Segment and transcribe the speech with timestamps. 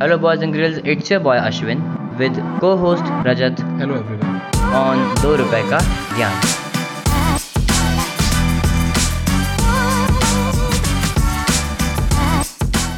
[0.00, 1.78] Hello, boys and girls, it's your boy Ashwin
[2.18, 3.60] with co host Rajat.
[3.78, 4.34] Hello everyone.
[4.78, 5.78] on दो रुपए का
[6.16, 6.34] ज्ञान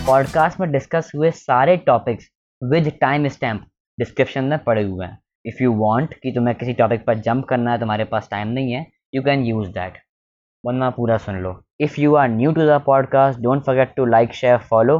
[0.06, 2.28] podcast में discuss हुए सारे topics
[2.62, 3.66] with time stamp
[3.98, 5.18] description में पड़े हुए हैं.
[5.46, 8.72] इफ़ यू वांट कि तुम्हें किसी टॉपिक पर जंप करना है तुम्हारे पास टाइम नहीं
[8.72, 9.98] है यू कैन यूज़ दैट
[10.64, 11.54] वरना पूरा सुन लो.
[11.80, 14.98] If you are new to the podcast don't forget to like share follow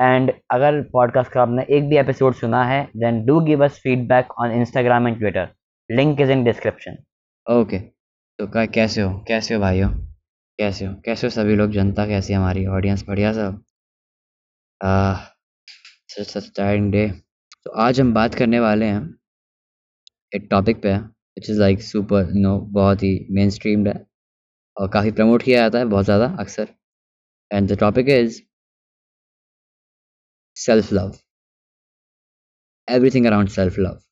[0.00, 4.32] and अगर पॉडकास्ट का आपने एक भी एपिसोड सुना है then do give us feedback
[4.40, 5.48] on Instagram and Twitter
[5.90, 6.96] link is in description
[7.52, 7.78] okay
[8.38, 9.24] तो कैसे हो?
[9.28, 9.88] कैसे हो भाइयों?
[10.58, 10.94] कैसे हो?
[11.04, 11.70] कैसे हो सभी लोग?
[11.70, 12.66] जनता कैसी है हमारी?
[12.66, 13.62] ऑडियंस बढ़िया सब?
[16.56, 17.08] टायरिंग डे
[17.64, 19.14] तो आज हम बात करने वाले हैं
[20.34, 24.06] एक टॉपिक पे which is like super you know बहुत ही मेन स्ट्रीम्ड है
[24.76, 26.68] और काफ़ी प्रमोट किया जाता है बहुत ज़्यादा अक्सर.
[27.52, 28.40] And the topic is
[30.64, 31.22] self love
[32.88, 34.02] everything around self love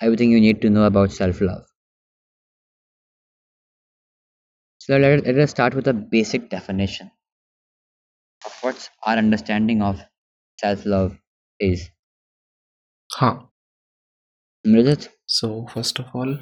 [0.00, 1.66] everything you need to know about self love
[4.78, 7.12] so let, let us start with a basic definition
[8.44, 9.98] of what's our understanding of
[10.60, 11.18] self love
[11.58, 11.88] is
[13.12, 13.46] Huh.
[14.66, 15.08] Mridit?
[15.26, 16.38] So first of all,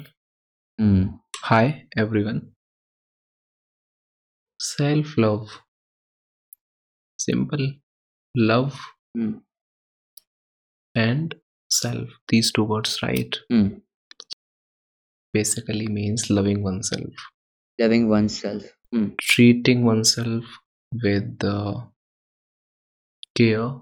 [0.79, 1.07] Hmm.
[1.43, 2.53] hi everyone.
[4.67, 5.49] Self love.
[7.17, 7.75] Simple.
[8.35, 8.79] Love
[9.15, 9.39] Hmm.
[10.95, 11.33] and
[11.69, 12.09] self.
[12.27, 13.35] These two words, right?
[13.49, 13.79] Hmm.
[15.33, 17.13] Basically means loving oneself,
[17.79, 19.15] loving oneself Hmm.
[19.19, 20.45] treating oneself
[20.93, 21.87] with uh,
[23.35, 23.81] care,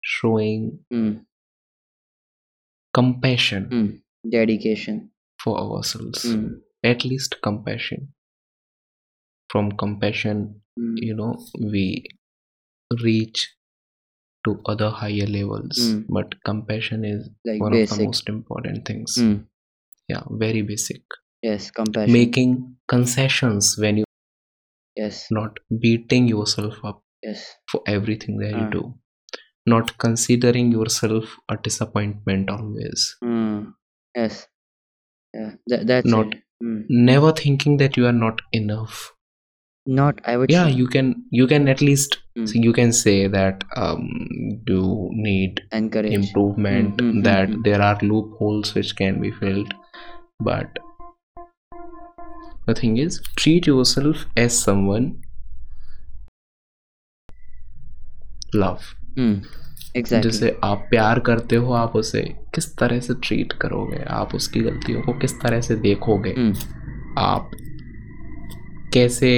[0.00, 1.26] showing Hmm.
[2.92, 3.90] compassion Hmm.
[4.28, 6.22] dedication for ourselves.
[6.24, 6.54] Hmm.
[6.82, 8.12] At least compassion.
[9.48, 12.06] From compassion, you know we
[13.02, 13.48] reach
[14.44, 16.04] to other higher levels Mm.
[16.08, 19.36] but compassion is like one of the most important things Hmm.
[20.08, 21.02] yeah very basic
[21.42, 22.52] yes compassion making
[22.94, 24.04] concessions when you
[25.02, 28.60] yes not beating yourself up yes for everything that Ah.
[28.62, 28.84] you do
[29.74, 33.56] not considering yourself a disappointment always Hmm.
[34.20, 34.46] yes
[35.34, 36.42] yeah that, that's Not- it.
[36.64, 36.78] Hmm.
[36.88, 39.00] never thinking that you are not enough
[39.98, 42.46] not i would yeah say you can you can at least Mm.
[42.48, 44.02] so you can say that um
[44.70, 44.80] you
[45.26, 47.62] need encourage improvement Mm, mm, mm, that mm-hmm.
[47.68, 49.72] there are loopholes which can be filled
[50.48, 50.80] but
[52.66, 55.08] the thing is treat yourself as someone
[58.64, 58.84] love
[59.18, 59.34] Hmm.
[59.98, 62.22] exactly जैसे आप प्यार करते हो आप उसे
[62.54, 66.54] किस तरह से ट्रीट करोगे आप उसकी गलतियों को किस तरह से देखोगे Hmm.
[67.18, 67.50] आप
[68.94, 69.30] कैसे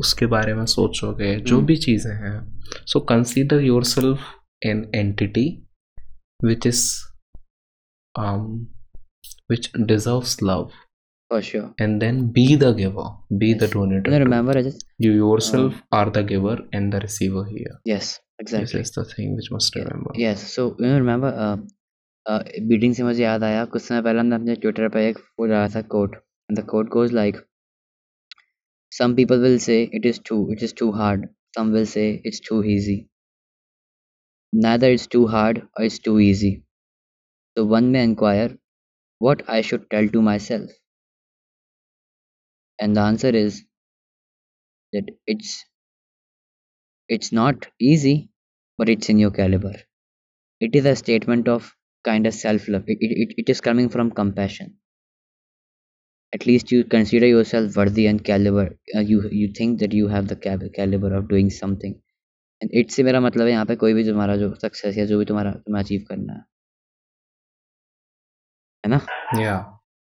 [0.00, 2.38] उसके बारे में सोचोगे जो हम्म। भी चीज़ें हैं
[2.86, 4.30] so consider your self
[4.62, 5.46] an entity
[6.44, 6.84] which is
[9.50, 10.70] which deserve love
[11.30, 14.58] and then be the giver be the donator remember
[15.00, 15.40] you your
[15.94, 19.76] are the giver and the receiver here yes exactly this is the thing which must
[19.76, 21.66] remember yes so you remember
[22.62, 25.82] beading से मुझे याद आया कुछ समय पहले हमने Twitter पर एक बोल रहा था
[25.90, 27.36] quote and the quote goes like
[28.98, 31.28] some people will say it is too it is too hard.
[31.56, 33.08] Some will say it's too easy.
[34.54, 36.64] Neither it's too hard or it's too easy.
[37.56, 38.58] So one may inquire
[39.18, 40.70] what i should tell to myself?
[42.80, 43.64] And the answer is
[44.92, 45.64] that it's
[47.08, 48.28] it's not easy
[48.76, 49.72] but it's in your caliber.
[50.60, 51.74] It is a statement of
[52.04, 52.84] kind of self-love.
[52.88, 54.78] It, it, it is coming from compassion
[56.33, 60.27] at least you consider yourself worthy and caliber uh, you you think that you have
[60.33, 61.95] the cab- caliber of doing something
[62.61, 65.19] and it से मेरा मतलब है यहाँ पे कोई भी तुम्हारा जो सक्सेस या जो
[65.19, 66.43] भी तुम्हारा तुम्हें अचीव करना है
[68.83, 68.99] है ना
[69.31, 69.63] yeah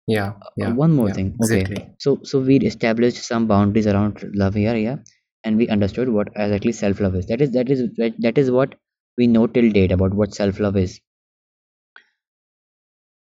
[0.08, 3.88] yeah yeah Uh, one more yeah, thing okay exactly so so we established some boundaries
[3.88, 4.98] around love here yeah
[5.46, 8.52] and we understood what exactly self love is that is that is that, that is
[8.52, 8.76] what
[9.18, 11.00] we know till date about what self love is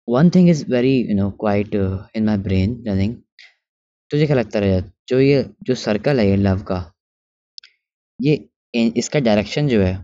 [0.09, 1.75] One thing is very you know quite
[2.17, 3.17] in my brain running
[4.11, 6.81] तुझे क्या लगता रजत जो ये जो circle है ये love का
[8.21, 8.35] ये
[8.97, 9.95] इसका डायरेक्शन जो है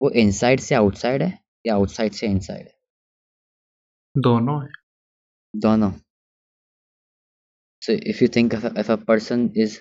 [0.00, 2.74] वो इनसाइड से आउटसाइड है या आउटसाइड से इनसाइड है?
[4.14, 4.68] दोनों है।
[5.54, 5.90] दोनों।
[7.82, 9.78] So if you think if a person is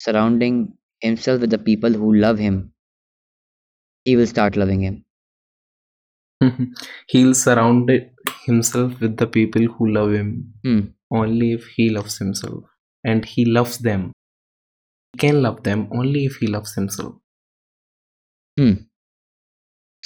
[0.00, 0.66] surrounding
[1.04, 2.58] himself with the people who love him
[4.06, 5.02] he will start loving him
[7.14, 8.13] he will surrounded
[8.46, 10.30] himself with the people who love him
[10.64, 10.80] Hmm.
[11.10, 12.64] only if he loves himself
[13.04, 14.12] and he loves them
[15.12, 17.14] he can love them only if he loves himself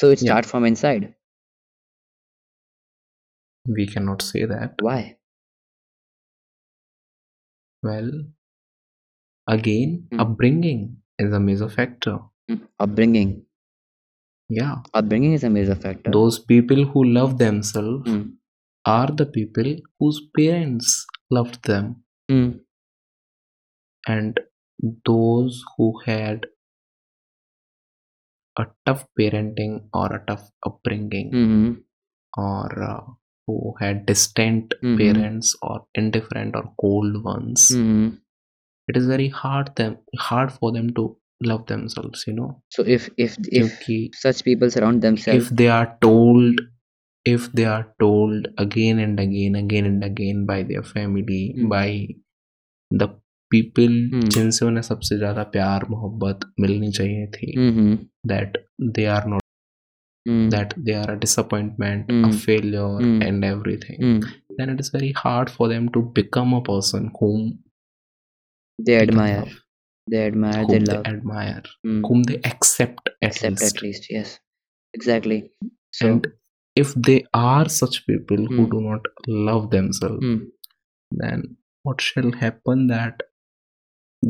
[0.00, 0.40] So it Yeah.
[0.43, 1.14] from inside.
[3.76, 5.17] we cannot say that Why?
[7.82, 8.11] well
[9.46, 10.20] again Hmm.
[10.20, 10.81] upbringing
[11.19, 12.19] is a major factor
[12.50, 13.44] Mm, Upbringing.
[14.49, 16.11] Yeah Upbringing is a major factor.
[16.11, 18.25] those people who love themselves Mm.
[18.87, 21.06] are the people whose parents
[21.39, 21.89] loved them
[22.31, 22.61] Mm.
[24.06, 24.41] and
[25.11, 26.47] those who had
[28.59, 31.69] a tough parenting or a tough upbringing Mhm.
[32.37, 33.05] or uh,
[33.47, 34.97] who had distant Mhm.
[35.03, 38.09] parents or indifferent or cold ones Mhm.
[38.91, 39.94] it is very hard them
[40.29, 41.05] hard for them to
[41.42, 45.68] love themselves you know So if if if क्योंकि such people surround themselves, if they
[45.78, 46.62] are told
[47.25, 51.69] if they are told again and again again and again by their family Hmm.
[51.74, 51.90] by
[53.04, 53.07] the
[53.56, 54.30] people Hmm.
[54.36, 57.95] जिनसे उन्हें सबसे ज्यादा प्यार मोहब्बत मिलनी चाहिए थी Mhm.
[58.34, 58.60] that
[58.98, 59.40] they are not
[60.31, 60.44] Mm.
[60.51, 62.36] that they are a disappointment a Hmm.
[62.44, 63.22] failure Hmm.
[63.28, 64.22] and everything Mm.
[64.60, 67.42] then it is very hard for them to become a person whom
[70.10, 72.02] they admire, whom they they love, admire Mm.
[72.08, 74.10] whom they accept at accept least at least.
[74.10, 74.38] Yes,
[74.94, 75.40] exactly.
[75.93, 76.08] So.
[76.08, 76.26] and
[76.76, 78.49] if they are such people mm.
[78.49, 78.70] who Hmm.
[78.75, 79.00] do not
[79.49, 80.40] love themselves Mm.
[81.22, 81.43] then
[81.88, 83.22] what shall happen that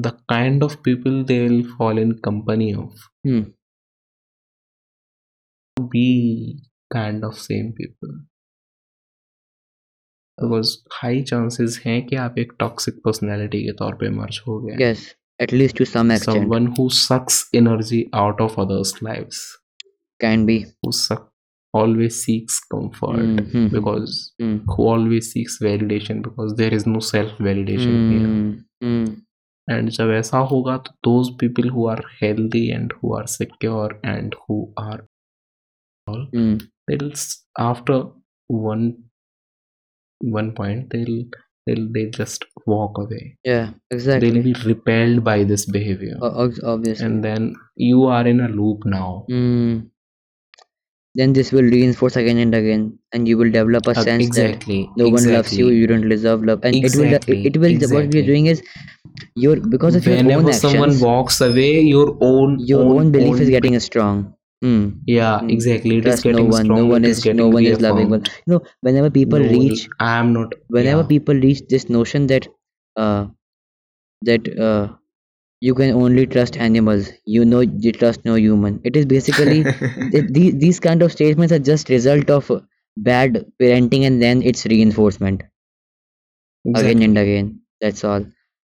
[0.07, 3.45] the kind of people they will fall in company of Mm.
[5.91, 6.07] be
[6.95, 8.17] kind of same people
[10.39, 14.77] because high chances हैं कि आप एक toxic personality के तौर पे मर्ज हो गए
[14.85, 15.05] Yes,
[15.40, 19.44] at least to some extent, someone who sucks energy out of others lives
[20.22, 20.58] can be.
[20.84, 21.30] who suck
[21.80, 23.70] always seeks comfort Mhm.
[23.76, 24.58] because Mm.
[24.74, 28.52] who always seeks validation because there is no self validation here Mm.
[28.90, 29.08] Mm.
[29.76, 34.36] and जब ऐसा होगा तो those people who are healthy and who are secure and
[34.46, 35.00] who are
[36.10, 36.54] Mm.
[36.88, 37.98] they'll s- after
[38.68, 38.86] one
[40.38, 41.18] one point they'll
[41.69, 43.21] they'll they just walk away
[43.51, 43.69] Yeah,
[43.99, 44.31] exactly.
[44.31, 46.17] they'll be repelled by this behavior
[46.75, 47.07] obviously.
[47.07, 47.55] and then
[47.91, 49.79] you are in a loop now Mm.
[51.19, 52.83] Then this will reinforce again and again,
[53.13, 56.09] and you will develop a Uh, sense exactly that no one loves you, you don't
[56.09, 58.61] deserve love, and it will it, will what we're doing is
[59.35, 63.49] your because of your whenever own someone walks away your own your own, belief is
[63.49, 64.21] own- getting strong.
[64.65, 65.03] Mm.
[65.07, 65.51] yeah Mm.
[65.51, 67.81] exactly it is Trust no getting one, no one it is getting no one is
[67.81, 68.23] loving one.
[68.23, 68.31] reaffirmed.
[68.47, 71.09] You know, whenever people No, reach i am not whenever yeah.
[71.13, 72.47] people reach this notion that
[72.97, 73.27] uh
[74.23, 74.89] that uh
[75.61, 79.61] you can only trust animals you know you trust no human it is basically
[80.13, 82.51] th- these, these kind of statements are just result of
[82.97, 85.43] bad parenting and then it's reinforcement
[86.75, 88.25] again and again that's all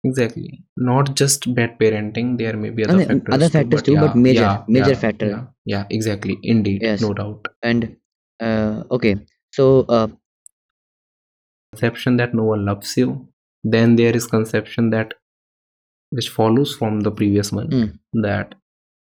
[0.08, 0.48] Exactly.
[0.90, 2.38] Not just bad parenting.
[2.38, 3.34] There may be other then factors.
[3.36, 5.28] other factors too, but major- yeah, major yeah, factor.
[5.34, 5.44] Yeah,
[5.74, 6.38] yeah, exactly.
[6.54, 7.00] Indeed, Yes.
[7.06, 7.48] no doubt.
[7.72, 7.96] and
[8.48, 9.16] uh okay
[9.58, 9.64] so
[9.98, 10.06] uh
[11.72, 13.28] Conception that no one loves you.
[13.64, 15.14] Then there is conception that,
[16.10, 18.20] which follows from the previous one, Hmm.
[18.26, 18.54] that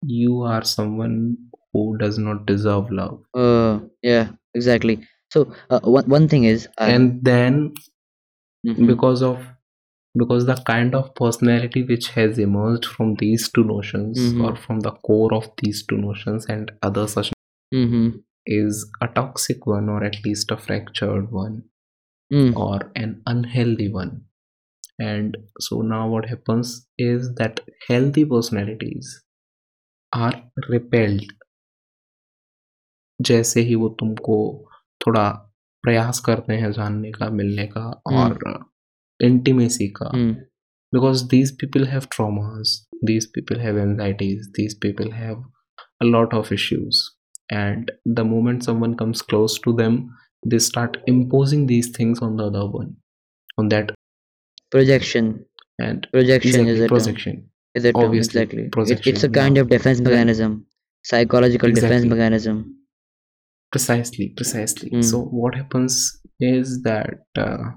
[0.02, 1.36] you are someone
[1.72, 3.18] who does not deserve love.
[3.34, 4.94] uh yeah exactly
[5.34, 7.56] so uh, one, one thing is I, and then
[8.66, 8.86] Mhm.
[8.90, 9.40] because of
[10.14, 14.44] because the kind of personality which has emerged from these two notions Mhm.
[14.44, 17.30] or from the core of these two notions and other such
[17.72, 18.04] Mhm.
[18.58, 21.56] is a toxic one or at least a fractured one
[22.32, 22.52] Mm.
[22.66, 24.12] or an unhealthy one
[24.98, 29.08] and so now what happens is that healthy personalities
[30.12, 30.34] are
[30.74, 31.32] repelled
[33.20, 34.36] जैसे ही वो तुमको
[35.06, 35.28] थोड़ा
[35.82, 38.38] प्रयास करते हैं जानने का मिलने का और
[39.28, 40.34] intimacy ka mm.
[40.96, 42.74] because these people have traumas
[43.10, 45.38] these people have anxieties these people have
[46.06, 47.00] a lot of issues
[47.50, 49.98] and the moment someone comes close to them
[50.52, 52.94] they start imposing these things on the other one
[53.58, 53.92] on that
[54.70, 55.44] projection
[55.78, 57.50] and projection exactly, is a projection term.
[57.74, 58.68] is a term, exactly.
[58.68, 60.66] projection, it's a kind of defense mechanism
[61.02, 61.88] psychological exactly.
[61.88, 62.76] defense mechanism
[63.70, 65.04] precisely precisely mm.
[65.04, 67.70] so what happens is that uh,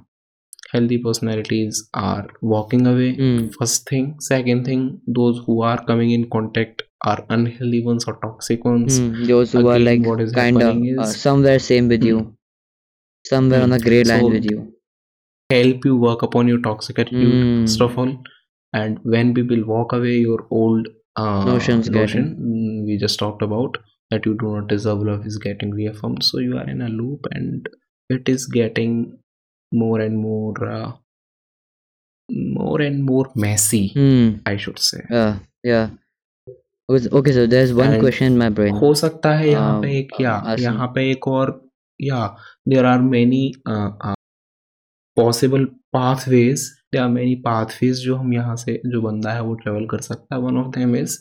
[0.71, 3.15] healthy personalities are walking away.
[3.17, 3.53] Mm.
[3.59, 4.15] first thing.
[4.19, 8.99] Second thing those who are coming in contact are unhealthy ones or toxic ones.
[8.99, 9.27] Mm.
[9.27, 12.17] those who are like what is kind of uh, is- somewhere same with you.
[12.19, 12.33] Mm.
[13.27, 14.59] somewhere on the gray line So- with you.
[15.53, 17.61] help you work upon your toxic attitude Mm.
[17.65, 18.09] first of all.
[18.79, 20.87] And when people walk away your old
[21.21, 23.77] uh, Notions notion mm, we just talked about
[24.11, 26.23] that you do not deserve love is getting reaffirmed.
[26.23, 27.69] So you are in a loop and
[28.17, 28.91] it is getting
[29.71, 30.91] more and more uh,
[32.29, 34.41] more and more messy mm.
[34.45, 35.01] i should say.
[35.09, 35.89] Yeah yeah.
[36.89, 40.55] Okay sir there is one question my brain हो सकता है यहाँ पे एक या
[40.59, 41.49] यहाँ पे एक और
[41.99, 42.27] या
[42.69, 43.51] there are many
[45.17, 49.85] possible pathways there are many pathways जो हम यहाँ से जो बंदा है वो ट्रेवल
[49.91, 50.41] कर सकता है.
[50.41, 51.17] One of them is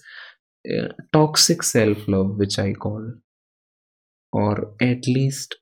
[1.13, 3.13] toxic self love which I call
[4.33, 5.55] और at least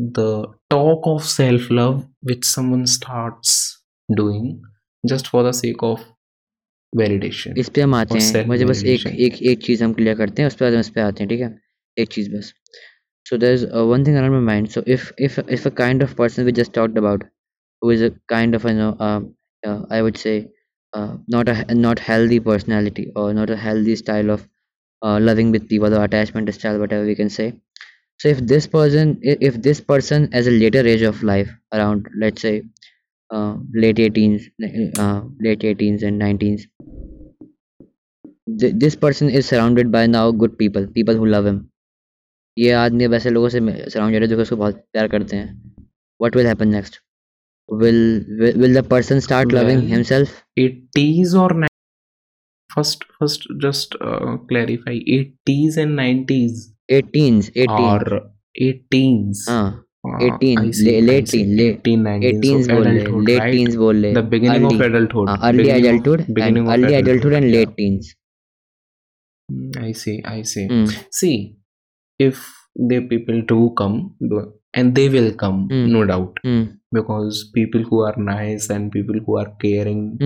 [0.00, 3.78] least the talk of self love which someone starts
[4.16, 4.62] doing
[5.06, 6.08] just for the sake of
[6.96, 9.20] validation इस पे हम आते और हैं मुझे बस एक self-validation.
[9.26, 11.58] एक एक चीज़ हम क्लियर करते हैं उस पर उस पे आते हैं ठीक है
[11.98, 12.52] एक चीज़ बस
[13.30, 16.16] so there's uh, one thing around my mind so if if if a kind of
[16.16, 17.22] person we just talked about
[17.82, 19.20] who is a kind of you know uh,
[19.62, 20.48] uh, i would say
[20.92, 24.48] uh, not a not healthy personality or not a healthy style of
[25.02, 27.54] uh, loving with people or attachment style whatever we can say
[28.18, 32.08] so if this person i- if this person as a later age of life around
[32.24, 32.54] let's say
[33.34, 34.48] uh, late 18s
[34.98, 36.66] uh, late 18s and 19s
[38.60, 41.58] th- this person is surrounded by now good people people who love him
[42.58, 43.60] ये आदमी वैसे लोगों से
[43.90, 45.48] surrounded है जो कि उसको बहुत प्यार करते हैं
[46.24, 46.98] what will happen next
[47.82, 48.00] will
[48.40, 51.78] will, will the person start loving Well, himself 80s or 90s
[52.76, 59.71] first first just uh, clarify 80s and 90s 18s ah, 18 or 18s uh,
[60.07, 60.81] uh, late teens,
[61.59, 62.77] late 18s so
[63.27, 65.27] late teens bolle the beginning early, adulthood.
[65.49, 68.15] Early adulthood and early adulthood, and late teens.
[69.79, 70.65] I see i see.
[71.11, 71.57] See
[72.19, 72.39] if
[72.75, 74.15] the people do come
[74.73, 76.37] and they will come no doubt.
[76.91, 80.19] Because people who are nice and people who are caring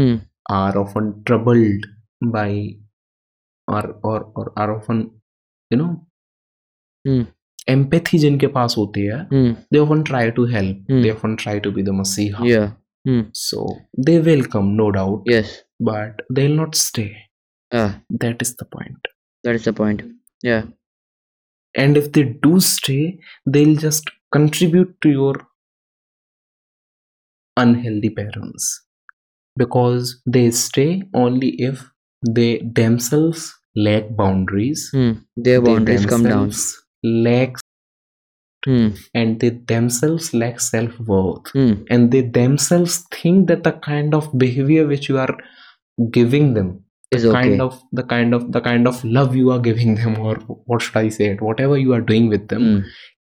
[0.49, 1.85] are often troubled
[2.21, 2.75] by
[3.67, 5.11] or or, or are often
[5.71, 6.05] you know
[7.69, 11.83] empathy जिनके पास होती है they often try to help they often try to be
[11.83, 12.45] the मसीहा
[13.35, 13.67] so
[13.99, 17.09] they welcome no doubt yes but they will not stay
[17.71, 19.07] that is the point
[19.43, 20.03] that is the point
[20.45, 20.63] yeah
[21.75, 22.97] and if they do stay
[23.47, 25.45] they will just contribute to your
[27.57, 28.75] unhealthy parents
[29.57, 31.83] because they stay only if
[32.23, 36.49] they themselves lack boundaries their boundaries come down
[37.03, 37.55] themselves lack
[38.67, 38.89] Hmm.
[39.15, 41.73] and they themselves lack self-worth Hmm.
[41.89, 45.35] and they themselves think that the kind of behavior which you are
[46.11, 49.59] giving them is okay kind of the kind of the kind of love you are
[49.59, 52.79] giving them or what should i say it whatever you are doing with them Hmm.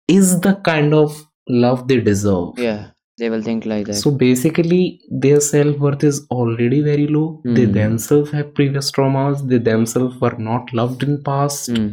[0.09, 4.99] is the kind of love they deserve yeah they will think like that so basically
[5.09, 7.71] their self-worth is already very low they Hmm.
[7.79, 11.89] themselves have previous traumas they themselves were not loved in past Hmm.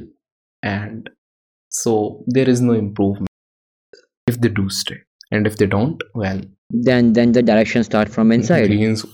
[0.62, 1.10] and
[1.82, 3.28] so there is no improvement.
[4.26, 4.98] If they do stay
[5.30, 6.40] and if they don't well
[6.70, 8.68] then then the direction starts from inside.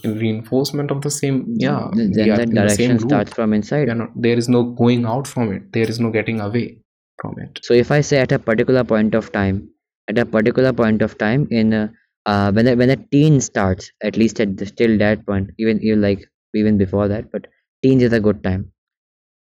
[0.05, 3.89] reinforcement of the same yeah Th- then the in the direction starts from inside.
[3.89, 5.73] Not- there is no going out from it.
[5.73, 6.79] There is no getting away
[7.21, 7.61] from it.
[7.63, 9.69] So if i say at a particular point of time
[10.09, 11.89] at a particular point of time in uh,
[12.27, 15.83] uh, when a, when a teen starts at least at the, still that point even
[15.83, 17.47] even like even before that but
[17.83, 18.71] teens is a good time.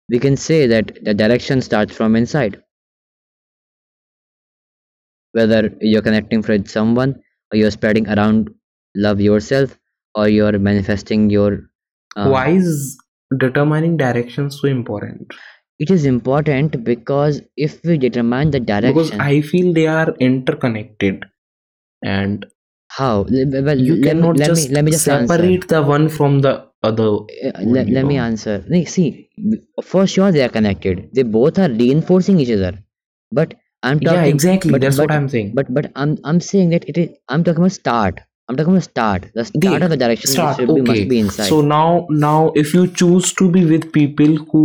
[0.10, 2.62] We can say that the direction starts from inside
[5.34, 7.16] whether you're connecting with someone
[7.52, 8.50] or you're spreading around
[8.96, 9.78] love yourself
[10.16, 11.72] or you're manifesting your
[12.16, 12.98] uh, why is
[13.38, 15.34] determining direction so important?
[15.80, 21.26] It is important because if we determine the direction because i feel they are interconnected.
[22.04, 22.46] And
[22.90, 23.26] how?
[23.30, 25.34] Well you let, cannot let just me let me just answer.
[25.34, 27.10] separate the one from the other
[27.46, 28.64] Uh, let, let me answer.
[28.86, 29.30] See
[29.84, 31.10] for sure they are connected.
[31.14, 32.78] They both are reinforcing each other.
[33.32, 34.72] But i'm talking yeah exactly.
[34.72, 35.54] but- that's what i'm saying.
[35.54, 38.22] but but i'm i'm saying that it is i'm talking about start.
[38.50, 39.26] I'm talking about start.
[39.34, 40.58] The start of the direction start.
[40.58, 41.48] should be, must be inside.
[41.48, 44.64] So now now if you choose to be with people who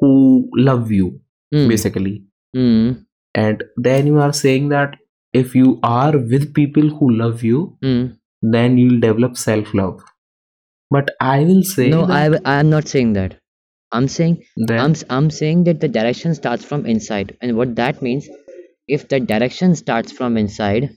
[0.00, 1.06] who love you
[1.52, 2.92] Hmm, basically hmm,
[3.34, 4.96] and then you are saying that
[5.34, 8.06] if you are with people who love you hmm.
[8.40, 10.00] then you'll develop self-love.
[10.90, 13.36] But i will say no i i am not saying that
[13.92, 18.02] i'm saying then I'm I'm saying that the direction starts from inside, and what that
[18.06, 18.28] means,
[18.98, 20.90] if the direction starts from inside,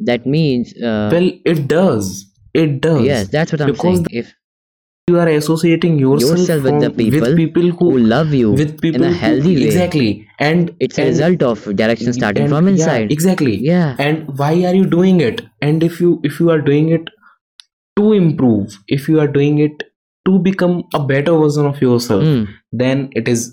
[0.00, 2.10] that means uh, well it does.
[2.54, 3.04] It does.
[3.04, 4.06] Yes, that's what I'm because saying.
[4.10, 4.34] If
[5.08, 8.80] you are associating yourself, Yourself with the from- with people who, who love you, with
[8.80, 10.08] people in a who- healthy way, exactly.
[10.38, 13.12] And it's a and- result of direction starting and- from yeah, inside.
[13.18, 13.56] exactly.
[13.72, 15.42] Yeah, and why are you doing it?
[15.62, 17.12] And if you if you are doing it
[18.00, 19.84] to improve if you are doing it
[20.26, 23.46] to become a better version of yourself Mm, then it is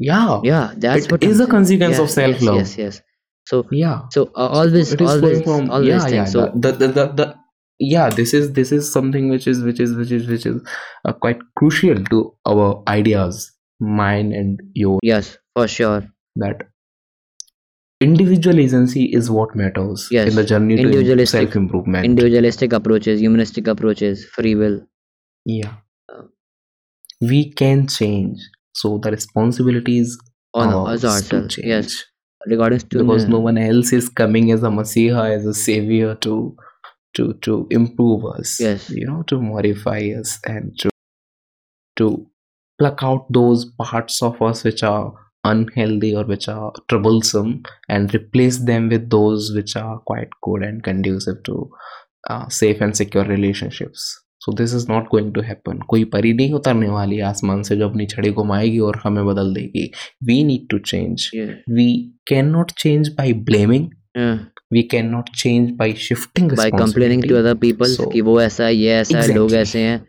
[0.00, 0.40] yeah.
[0.42, 2.56] Yeah, that's it what is I'm a consequence Yeah, of self-love.
[2.56, 3.02] Yes, yes, yes.
[3.46, 4.02] So yeah.
[4.10, 6.52] so uh, always it is always from always yeah yeah so.
[6.54, 7.34] the, the, the, the
[7.78, 10.62] yeah this is this is something which is which is which is which is
[11.04, 13.50] uh, quite crucial to our ideas
[13.80, 16.06] mine and your yes for sure.
[16.36, 16.68] That
[18.00, 23.66] individual agency is what matters Yes, in the journey to self improvement individualistic approaches humanistic
[23.66, 24.80] approaches free will.
[25.44, 25.74] Yeah
[27.20, 28.38] we can change.
[28.74, 30.18] So the responsibility is
[30.54, 32.04] on ours us to ourselves yes.
[32.46, 36.56] regarding to because no one else is coming as a messiah as a savior to
[37.14, 38.90] to to improve us Yes.
[38.90, 40.90] you know to modify us and to
[41.96, 42.26] to
[42.78, 45.12] pluck out those parts of us which are
[45.44, 50.82] unhealthy or which are troublesome and replace them with those which are quite good and
[50.82, 51.70] conducive to
[52.28, 56.52] uh, safe and secure relationships so this is not going to happen कोई परी नहीं
[56.52, 59.90] उतरने वाली आसमान से जो अपनी छड़ी घुमाएगी और हमें बदल देगी।
[60.24, 61.30] We need to change
[61.70, 61.92] we
[62.28, 63.88] can not change by blaming
[64.72, 68.74] we can not change by shifting by complaining to other people कि वो ऐसा है
[68.74, 69.30] ये ऐसा exactly.
[69.30, 70.04] है लोग ऐसे हैं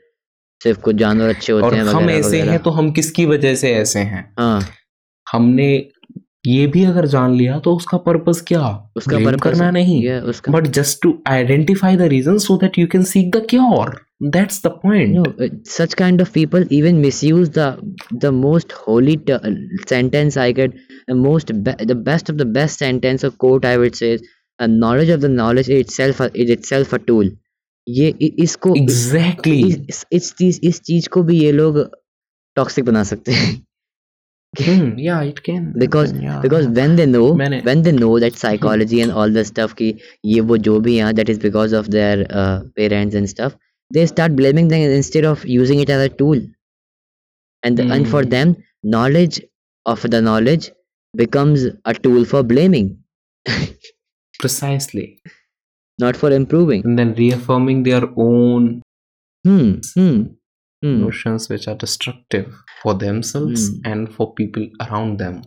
[0.61, 3.73] सिर्फ़ कुछ जानवर अच्छे होते और हैं हम ऐसे हैं तो हम किसकी वजह से
[3.73, 4.33] ऐसे हैं?
[4.39, 4.61] हाँ।
[5.27, 5.67] हमने
[6.47, 8.61] ये भी अगर जान लिया तो उसका पर्पस क्या?
[8.95, 10.03] उसका पर्पस करना नहीं।
[10.49, 13.99] But just to identify the reason so that you can seek the cure
[14.34, 17.66] that's the point no uh, such kind of people even misuse the
[18.26, 19.50] the most holy t- uh,
[19.92, 23.76] sentence i could the most be- the best of the best sentence or quote i
[23.82, 24.22] would say is
[24.58, 27.28] a knowledge of the knowledge itself is itself a tool
[27.86, 29.58] ये इ- इसको इस- exactly
[29.90, 31.78] इस इस चीज इस चीज को भी ये लोग
[32.56, 33.54] टॉक्सिक बना सकते हैं
[34.58, 36.40] hmm, yeah it can because happen, yeah.
[36.44, 39.88] because when they know मैंने- when they know that psychology and all the stuff ki
[40.34, 43.56] ये वो जो भी यहाँ that is because of their uh, parents and stuff
[43.93, 46.39] they start blaming them instead of using it as a tool.
[47.63, 48.29] And the, and for Hmm.
[48.29, 49.41] them knowledge
[49.85, 50.71] of the knowledge
[51.15, 53.03] becomes a tool for blaming.
[54.39, 55.19] Precisely.
[55.99, 56.83] Not for improving.
[56.85, 58.81] And then reaffirming their own
[59.45, 60.21] hmm hmm
[60.83, 61.01] hmm.
[61.01, 63.81] notions which are destructive for themselves Hmm.
[63.85, 65.43] and for people around them.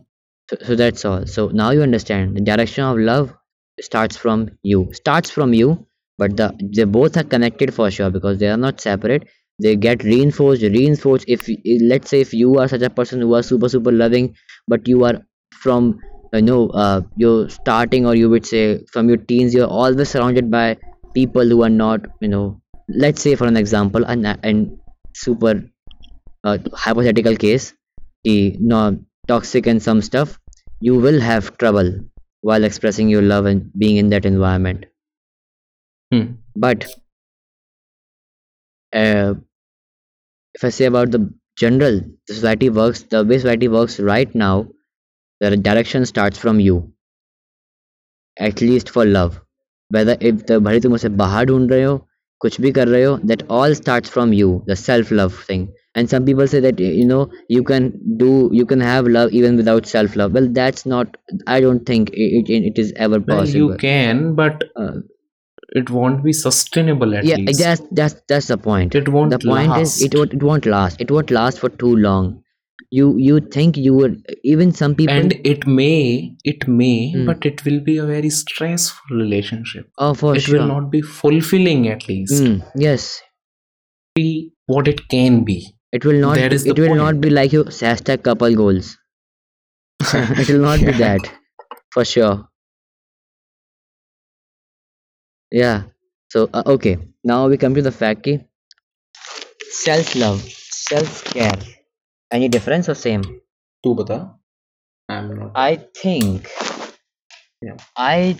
[0.50, 1.26] So, so that's all.
[1.26, 2.36] So now you understand.
[2.36, 3.34] The direction of love
[3.80, 4.90] starts from you.
[4.92, 5.86] Starts from you
[6.18, 6.46] but the
[6.76, 9.28] they both are connected for sure because they are not separate.
[9.62, 11.48] They get reinforced reinforced if
[11.82, 14.34] let's say if you are such a person who are super super loving
[14.68, 15.14] but you are
[15.52, 15.98] from
[16.32, 20.50] you know uh, you're starting or you would say from your teens you're always surrounded
[20.50, 20.76] by
[21.14, 24.76] people who are not you know let's say for an example and and
[25.14, 25.54] super
[26.44, 27.74] uh, hypothetical case
[28.24, 28.80] the no
[29.28, 30.38] toxic and some stuff
[30.80, 31.92] you will have trouble
[32.42, 34.86] while expressing your love and being in that environment
[36.13, 36.25] Hmm.
[36.55, 36.85] but
[38.93, 39.33] uh,
[40.55, 41.21] if i say about the
[41.57, 44.67] general the society works the way society works right now
[45.39, 46.93] the direction starts from you
[48.37, 49.39] at least for love
[49.89, 51.97] whether if the भले तुम उसे बाहर ढूंढ रहे हो
[52.41, 55.67] कुछ भी कर रहे हो that all starts from you the self love thing
[55.99, 57.21] and some people say that you know
[57.55, 57.91] you can
[58.23, 61.17] do you can have love even without self love well that's not
[61.47, 64.93] i don't think it, it, it is ever well possible you can but uh,
[65.74, 67.60] it won't be sustainable at yeah least.
[67.60, 68.94] that's that's that's the point.
[68.94, 69.96] It won't the point last.
[69.98, 71.00] is it won't it won't last.
[71.00, 72.40] It won't last for too long.
[72.90, 77.26] You you think you would even some people and it may it may Hmm.
[77.26, 79.88] but it will be a very stressful relationship.
[79.98, 80.36] Oh for sure.
[80.36, 80.58] it sure.
[80.60, 82.42] will not be fulfilling at least.
[82.42, 83.20] Mm, yes.
[84.14, 85.58] Be what it can be.
[85.92, 88.96] It will not That is the it will not be like your hashtag couple goals.
[90.42, 91.28] It will not be that
[91.92, 92.48] for sure
[95.62, 95.84] yeah.
[96.34, 96.98] So uh, okay.
[97.22, 98.40] Now we come to the fact key
[99.70, 101.58] self-love self-care.
[102.30, 103.24] Any difference or same?
[103.84, 104.18] tu bata
[105.14, 105.50] i'm not.
[105.62, 106.48] I think
[107.66, 107.76] yeah.
[108.04, 108.36] i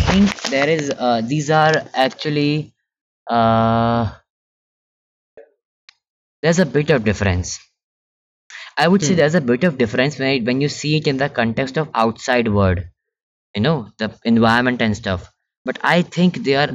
[0.00, 1.74] think there is uh, these are
[2.06, 2.72] actually
[3.30, 4.12] uh,
[6.42, 7.58] there's a bit of difference.
[8.76, 9.08] I would hmm.
[9.08, 11.78] say there's a bit of difference when it, when you see it in the context
[11.82, 12.80] of outside world
[13.54, 15.30] you know the environment and stuff.
[15.64, 16.70] But I think they are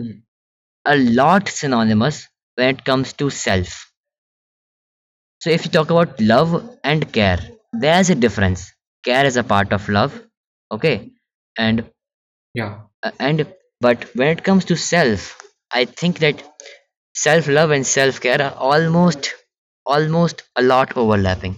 [0.86, 3.92] a lot synonymous when it comes to self.
[5.42, 7.40] So if you talk about love and care,
[7.74, 8.72] there's a difference.
[9.04, 10.22] Care is a part of love,
[10.72, 11.12] okay,
[11.58, 11.90] and
[12.56, 13.48] yeah uh, and
[13.82, 16.44] but when it comes to self, I think that
[17.16, 19.34] self love and self care are almost
[19.86, 21.58] almost a lot overlapping.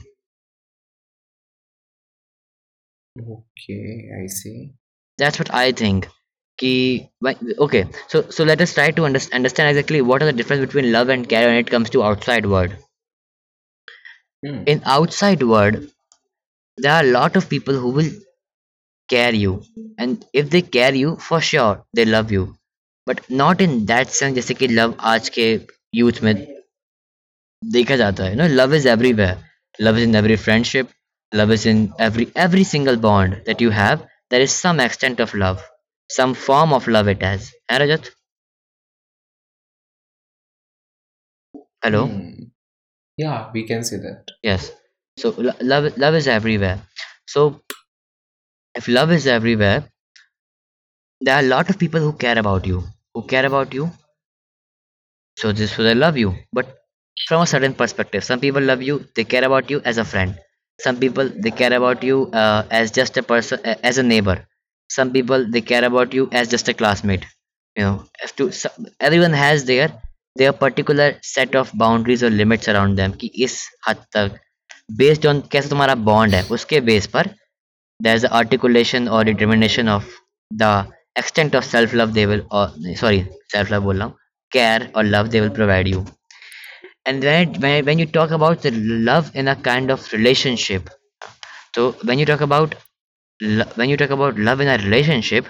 [3.35, 4.59] okay i see
[5.17, 6.09] That's what I think.
[6.58, 10.32] Ki, why- okay, so so let us try to underst- understand exactly what are the
[10.42, 12.72] difference between love and care when it comes to outside world.
[14.44, 14.62] Hmm.
[14.66, 15.88] in outside world
[16.78, 18.10] there are a lot of people who will
[19.08, 19.62] care you
[19.98, 22.44] and if they care you for sure they love you
[23.08, 25.44] but not in that sense जैसे कि love आज के
[25.94, 26.34] youth में
[27.74, 29.38] देखा जाता है ना love is everywhere
[29.84, 30.88] love is in every friendship
[31.38, 34.02] love is in every every single bond that you have
[34.34, 35.64] there is some extent of love
[36.09, 37.51] some form of love it has.
[37.69, 38.11] Eh, Rajat?
[41.83, 42.07] hello?
[42.07, 42.43] Hmm.
[43.17, 44.25] Yeah, we can say that.
[44.43, 44.71] yes.
[45.17, 46.81] So lo- love love is everywhere.
[47.27, 47.61] So
[48.75, 49.89] if love is everywhere
[51.21, 52.83] there are a lot of people who care about you.
[53.13, 53.91] Who care about you?
[55.37, 56.35] So this so they love you.
[56.53, 56.77] But
[57.27, 60.37] from a certain perspective some people love you they care about you as a friend.
[60.79, 63.59] Some people they care about you uh, as just a person
[63.91, 64.37] as a neighbor
[64.90, 67.24] some people they care about you as just a classmate
[67.76, 69.88] you know if to some, everyone has their
[70.36, 73.56] their particular set of boundaries or limits around them कि इस
[73.88, 74.38] हद तक
[75.02, 77.30] based on कैसा तुम्हारा bond है उसके base पर
[78.00, 80.04] there's the articulation or determination of
[80.64, 80.72] the
[81.16, 82.66] extent of self love they will or
[83.04, 84.16] sorry self love बोल रहा हूँ
[84.58, 86.04] care or love they will provide you
[87.06, 88.70] and when, it, when when you talk about the
[89.10, 90.90] love in a kind of relationship
[91.76, 92.80] so when you talk about lo-
[93.75, 95.45] when you talk about love in a relationship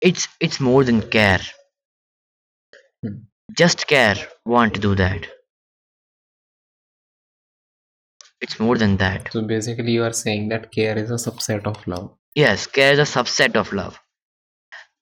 [0.00, 1.40] it's it's more than care
[3.02, 3.14] Hmm.
[3.56, 5.26] just care won't do that
[8.40, 11.86] it's more than that So basically, you are saying that care is a subset of
[11.86, 12.10] love.
[12.34, 13.98] yes care is a subset of love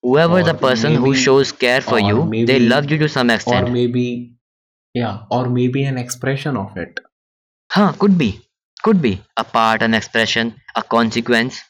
[0.02, 3.30] whoever the Or person who shows care for or you they love you to some
[3.30, 4.35] extent Or maybe,
[4.94, 7.00] yeah, or maybe an expression of it.
[7.72, 8.30] huh could be
[8.83, 11.62] could be a part an expression a consequence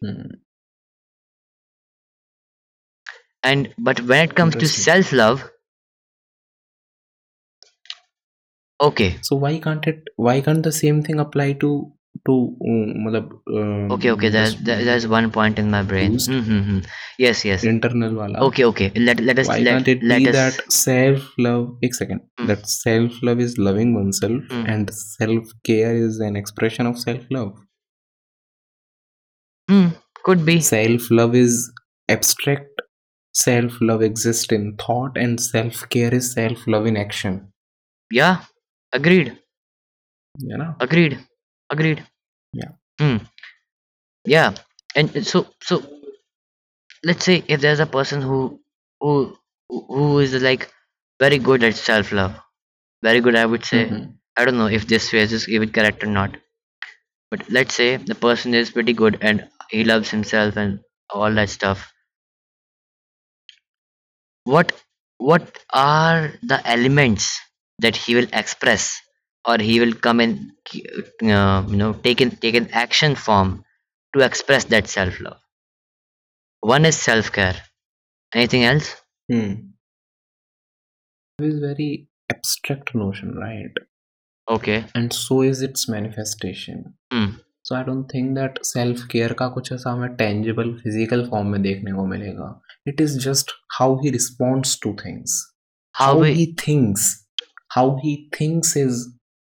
[0.00, 0.44] Hmm.
[3.44, 4.68] and but when it comes to Interesting.
[4.68, 5.48] self love
[8.80, 10.04] okay So why can't it?
[10.14, 11.92] Why can't the same thing apply to
[12.26, 13.06] to um,
[13.54, 16.16] um, okay okay there's there's one point in my brain.
[16.16, 16.78] mm-hmm.
[17.18, 17.64] yes yes.
[17.64, 18.38] internal wala.
[18.38, 18.92] Okay okay.
[18.94, 22.20] Let, let us Why that self love ek second.
[22.38, 22.46] Hmm.
[22.46, 27.52] That self love is loving oneself and self care is an expression of self love
[29.70, 29.94] mm.
[30.24, 30.60] could be.
[30.60, 31.70] Self love is
[32.08, 32.70] abstract.
[33.32, 37.48] Self love exists in thought and self care is self love in action.
[38.10, 38.42] Yeah
[38.94, 39.36] agreed.
[40.38, 40.74] Yeah, know?
[40.80, 41.18] Agreed
[41.70, 42.04] agreed
[42.52, 42.72] Yeah.
[43.00, 43.18] hmm.
[44.24, 44.54] yeah
[44.96, 45.82] and so so
[47.04, 48.38] let's say if there's a person who
[49.00, 49.12] who
[49.68, 50.70] who is like
[51.20, 52.34] very good at self love
[53.08, 54.02] very good i would say Mhm.
[54.36, 56.36] i don't know if this phrase is even correct or not
[57.30, 60.80] but let's say the person is pretty good and he loves himself and
[61.20, 61.92] all that stuff
[64.44, 64.72] what
[65.18, 67.38] what are the elements
[67.78, 69.00] that he will express
[69.47, 70.51] or he will come in
[71.35, 73.63] uh, you know take in take an action form
[74.13, 75.39] to express that self love
[76.61, 77.59] one is self care
[78.33, 78.95] anything else
[79.31, 79.51] Hmm.
[81.39, 83.75] It is very abstract notion, right?
[84.49, 86.95] okay And so is its manifestation.
[87.13, 87.27] Hmm.
[87.61, 91.61] So I don't think that self care का कुछ ऐसा हमें tangible physical form में
[91.61, 92.49] देखने को मिलेगा.
[92.87, 95.37] It is just how he responds to things.
[96.01, 97.05] how we he thinks.
[97.75, 99.07] How he thinks is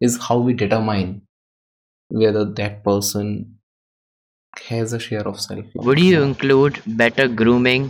[0.07, 1.09] is how we determine
[2.21, 3.27] whether that person
[4.69, 5.85] has a share of self love.
[5.87, 7.85] would you include better grooming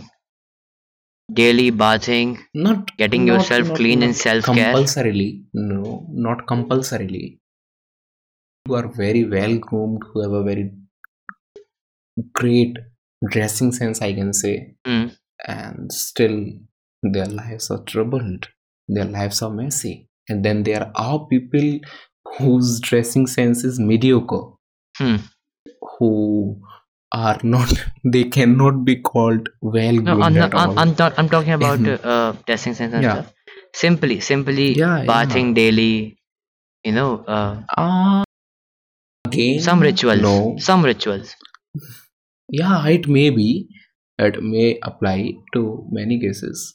[1.40, 2.30] daily bathing
[2.66, 5.28] not getting not- yourself not- clean not and self care compulsorily
[5.72, 5.82] no
[6.28, 7.24] not compulsorily
[8.66, 10.66] who are very well groomed who have a very
[12.40, 12.76] great
[13.34, 14.54] dressing sense i can say
[14.86, 15.06] Hmm.
[15.56, 16.36] and still
[17.14, 18.48] their lives are troubled
[18.96, 19.94] their lives are messy
[20.28, 21.66] and then there are people
[22.38, 24.42] whose dressing sense is mediocre
[24.98, 25.16] Hmm.
[25.98, 26.10] who
[27.12, 27.72] are not
[28.16, 30.78] they cannot be called well no groomed i'm not I'm.
[30.78, 32.04] I'm, not, I'm talking about Mhm.
[32.04, 33.14] uh, dressing sense and Yeah.
[33.14, 33.32] stuff
[33.84, 35.06] simply simply Yeah, yeah.
[35.12, 36.18] bathing daily
[36.84, 38.22] you know uh, Ah,
[39.26, 40.36] again, some rituals No.
[40.58, 41.34] some rituals
[42.50, 43.68] Yeah, it may be.
[44.24, 45.60] It may apply to
[45.90, 46.74] many cases.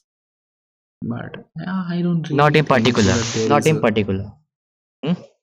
[1.01, 3.13] But yeah, I don't really not in particular
[3.47, 4.31] not in a- particular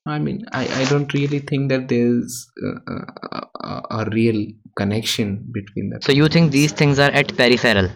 [0.08, 5.48] I mean, I, I don't really think that there's a, a, a, a real connection
[5.52, 6.04] between that.
[6.04, 7.88] so you think these things are at peripheral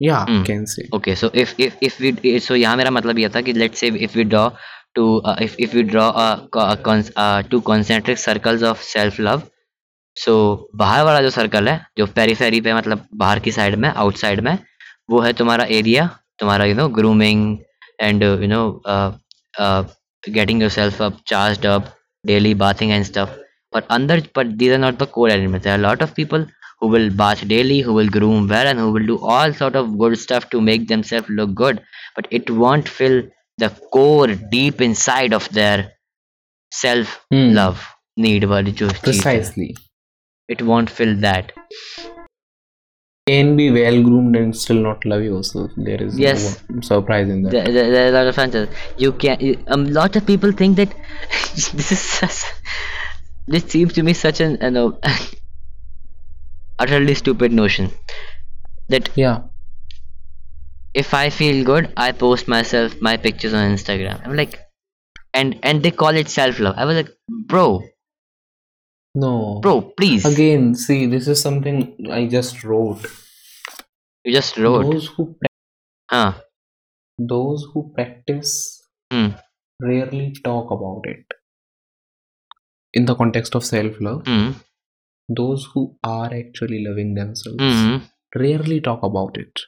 [0.00, 0.42] Yeah, Hmm.
[0.44, 0.82] can say.
[0.92, 3.88] okay so if if if we so यहाँ मेरा मतलब ये था कि let's say
[4.06, 4.50] if we draw
[4.98, 9.18] to uh, if if we draw a, a cons, uh, two concentric circles of self
[9.28, 9.44] love
[10.16, 10.34] so
[10.82, 14.56] बाहर वाला जो circle है जो पेरीफेरी पे मतलब बाहर की साइड में आउटसाइड में
[15.09, 16.05] वो है तुम्हारा एरिया
[16.39, 17.57] तुम्हारा you know grooming
[18.01, 18.61] and you know
[20.29, 21.95] getting yourself up charged up
[22.27, 23.35] daily bathing and stuff
[23.75, 26.41] but under but these are not the core elements there are a lot of people
[26.81, 29.93] who will bath daily who will groom well and who will do all sort of
[30.01, 31.79] good stuff to make themselves look good
[32.17, 33.17] but it won't fill
[33.63, 35.77] the core deep inside of their
[36.71, 37.47] self Hmm.
[37.61, 37.87] love
[38.25, 39.69] need वाली जो चीज़ है, Precisely.
[40.49, 41.53] it won't fill that
[43.26, 45.70] Can be well groomed and still not love yourself.
[45.78, 46.62] There is Yes.
[46.68, 47.52] no surprise in that.
[47.52, 48.68] there, there, there are a lot of answers.
[48.98, 49.40] You can.
[49.40, 50.94] You, a lot of people think that
[51.54, 52.42] this is such.
[53.46, 54.98] This seems to me such an you uh, know,
[56.78, 57.90] utterly stupid notion.
[58.90, 59.44] That Yeah.
[60.92, 64.20] if I feel good, I post myself my pictures on Instagram.
[64.24, 64.58] I'm like,
[65.32, 66.74] and and they call it self love.
[66.76, 67.82] I was like, bro,
[69.14, 69.60] No.
[69.62, 70.24] bro, please.
[70.24, 73.06] Again, see, this is something I just wrote.
[74.24, 75.36] You just wrote, Those who
[76.10, 76.34] huh?
[77.18, 79.28] those who practice Hmm.
[79.80, 81.26] rarely talk about it.
[82.92, 84.52] In the context of self love, Hmm.
[85.28, 87.96] those who are actually loving themselves Hmm.
[88.34, 89.60] rarely talk about it.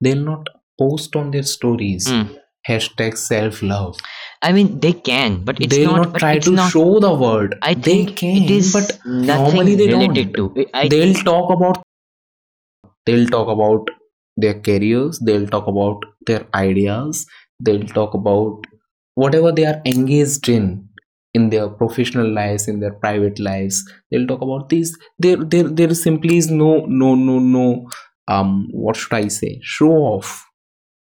[0.00, 2.08] They'll not post on their stories.
[2.08, 2.24] Hmm.
[2.68, 3.98] Hashtag self love.
[4.42, 6.12] I mean, they can, but it's They'll not.
[6.12, 7.54] not, try to not, show the world.
[7.62, 10.54] I they can, it is but normally they related don't.
[10.54, 10.66] to.
[10.74, 11.82] I, they'll talk about
[13.06, 13.88] they'll talk about
[14.36, 17.26] their careers they'll talk about their ideas
[17.60, 18.60] they'll talk about
[19.14, 20.88] whatever they are engaged in
[21.34, 25.94] in their professional lives in their private lives they'll talk about these there there there
[25.94, 27.88] simply is no no no no
[28.28, 30.44] um what should i say show off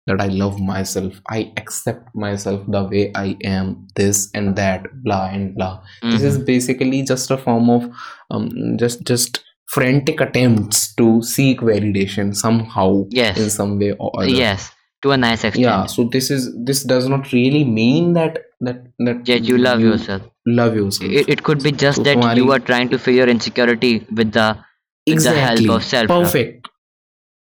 [0.06, 5.28] that I love myself, I accept myself the way I am, this and that, blah
[5.28, 5.82] and blah.
[6.02, 6.10] Mm-hmm.
[6.10, 6.44] This is mm-hmm.
[6.44, 7.90] basically just a form of
[8.30, 13.38] um, just just frantic attempts to seek validation somehow, yes.
[13.38, 14.28] in some way or other.
[14.28, 14.70] Yes,
[15.02, 15.64] to a nice extent.
[15.64, 15.86] Yeah.
[15.86, 19.92] So this is this does not really mean that that that yeah, you love you
[19.92, 20.22] yourself.
[20.46, 21.10] Love yourself.
[21.10, 24.32] It, it could be just so, that you are trying to fill your insecurity with
[24.32, 24.58] the
[25.06, 26.08] with exactly the help of self.
[26.08, 26.68] Perfect.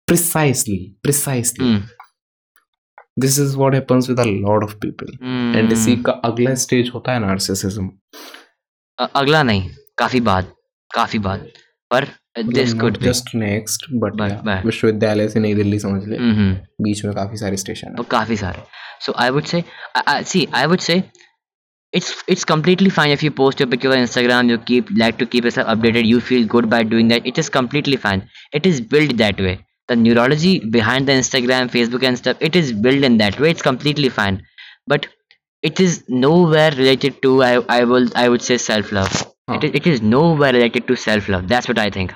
[0.08, 0.96] Precisely.
[1.04, 1.64] Precisely.
[1.64, 1.88] Mm
[3.24, 5.12] this is what happens with a lot of people
[5.58, 6.02] and इसी Hmm.
[6.06, 7.88] का अगला stage होता है narcissism
[8.98, 10.52] अ- अगला नहीं काफ़ी बाद
[10.94, 11.46] काफ़ी बाद
[11.90, 12.04] पर
[12.38, 16.06] दिस मतलब could not just next but, But- yeah, but- विश्वविद्यालय से नई दिल्ली समझ
[16.08, 16.52] ले हम्म
[16.84, 18.62] बीच में काफ़ी सारे स्टेशन और काफ़ी सारे
[19.06, 19.58] so i would say
[19.98, 20.94] I, I see i would say
[21.92, 25.28] it's it's completely fine if you post your picture on instagram you keep like to
[25.34, 28.24] keep yourself updated you feel good by doing that it is completely fine
[28.60, 29.54] it is built that way
[29.88, 33.50] the neurology behind the instagram facebook and stuff it is built in that way.
[33.50, 34.42] It's completely fine.
[34.86, 35.06] But
[35.62, 39.12] it is nowhere related to i, I will i would say self love
[39.48, 39.54] Huh.
[39.56, 42.14] it, is- it is nowhere related to self love that's what i think.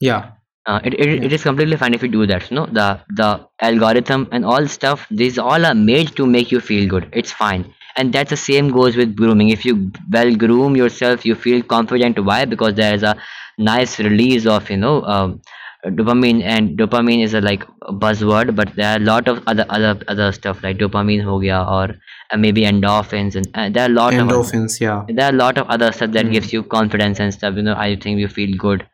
[0.00, 0.32] Yeah.
[0.66, 3.46] Uh, it, it, it is completely fine if you do that you know the the
[3.62, 7.08] algorithm and all stuff these all are made to make you feel good.
[7.12, 7.72] It's fine.
[7.96, 9.48] And that's the same goes with grooming.
[9.48, 12.22] If you well groom yourself you feel confident.
[12.24, 12.44] Why?
[12.44, 13.16] Because there is a
[13.58, 15.40] nice release of you know um,
[15.86, 19.64] dopamine and dopamine is a like a buzzword but there are a lot of other
[19.70, 21.84] other other stuff like dopamine ho gaya or
[22.32, 25.34] uh, maybe endorphins and uh, there are a lot of other- endorphins yeah there are
[25.34, 26.32] a lot of other stuff that Mm.
[26.32, 28.86] gives you confidence and stuff you know i think you feel good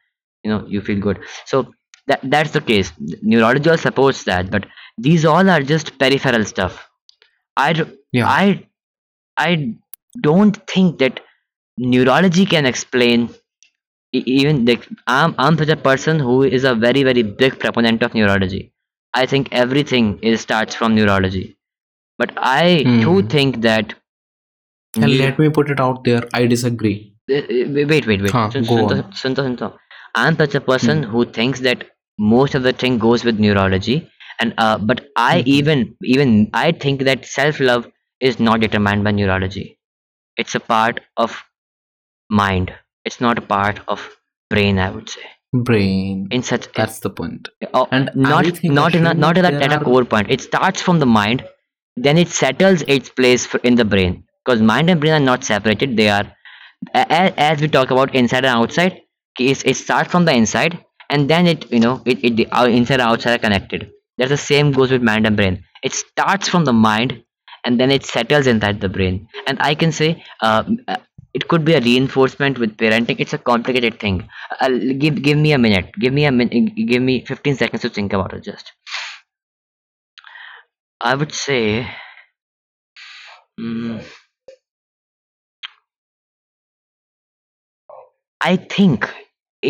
[0.44, 1.62] you know you feel good so
[2.06, 2.92] that that's the case
[3.34, 4.66] neurology supports that but
[5.08, 6.78] these all are just peripheral stuff
[7.56, 7.70] i
[8.12, 8.28] Yeah.
[8.28, 8.44] i
[9.36, 9.74] i
[10.28, 11.20] don't think that
[11.78, 13.28] neurology can explain
[14.36, 18.14] even like i'm i'm such a person who is a very very big proponent of
[18.14, 18.62] neurology
[19.14, 21.46] i think everything is starts from neurology
[22.18, 23.28] but i too Hmm.
[23.36, 23.94] think that
[25.00, 26.96] and neu- let me put it out there i disagree
[27.30, 29.02] Uh, uh, wait wait wait Huh, Sun- go Sunto- on.
[29.20, 29.68] Sunto- Sunto.
[30.22, 31.84] i'm such a person who thinks that
[32.34, 33.96] most of the thing goes with neurology
[34.40, 35.46] and uh, but i Mhm.
[35.58, 35.82] even
[36.16, 37.88] even i think that self love
[38.30, 39.66] is not determined by neurology
[40.44, 41.42] it's a part of
[42.42, 42.72] mind
[43.06, 44.04] it's not a part of
[44.50, 45.26] brain i would say.
[45.66, 46.28] Brain.
[46.30, 47.48] In such that's the point.
[47.72, 50.30] Oh, And not not in a, not at, at a core point.
[50.30, 51.44] It starts from the mind
[51.96, 54.24] then it settles its place for, in the brain.
[54.44, 55.96] Because mind and brain are not separated.
[55.96, 56.24] They are
[56.94, 59.00] as, as we talk about inside and outside
[59.38, 60.78] it, it starts from the inside
[61.10, 63.90] and then it you know it, it the out- inside and outside are connected.
[64.18, 65.64] That's the same goes with mind and brain.
[65.82, 67.22] It starts from the mind
[67.64, 69.26] and then it settles inside the brain.
[69.46, 70.96] And i can say uh, uh,
[71.38, 74.16] it could be a reinforcement with parenting it's a complicated thing
[74.60, 74.70] uh,
[75.04, 78.12] give give me a minute give me a minute give me 15 seconds to think
[78.20, 78.72] about it just
[81.00, 81.88] i would say
[83.58, 84.00] mm,
[88.50, 89.08] i think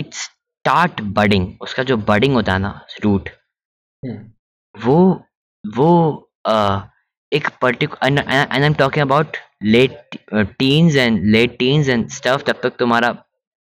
[0.01, 2.75] it start budding उसका जो budding होता है ना
[3.07, 3.35] root
[4.07, 4.19] Hmm.
[4.75, 4.97] वो
[5.77, 5.89] वो
[6.49, 6.81] uh,
[7.33, 8.75] एक particular and, and and I'm
[9.56, 13.10] talking about late uh, teens and late teens and stuff तब तक तुम्हारा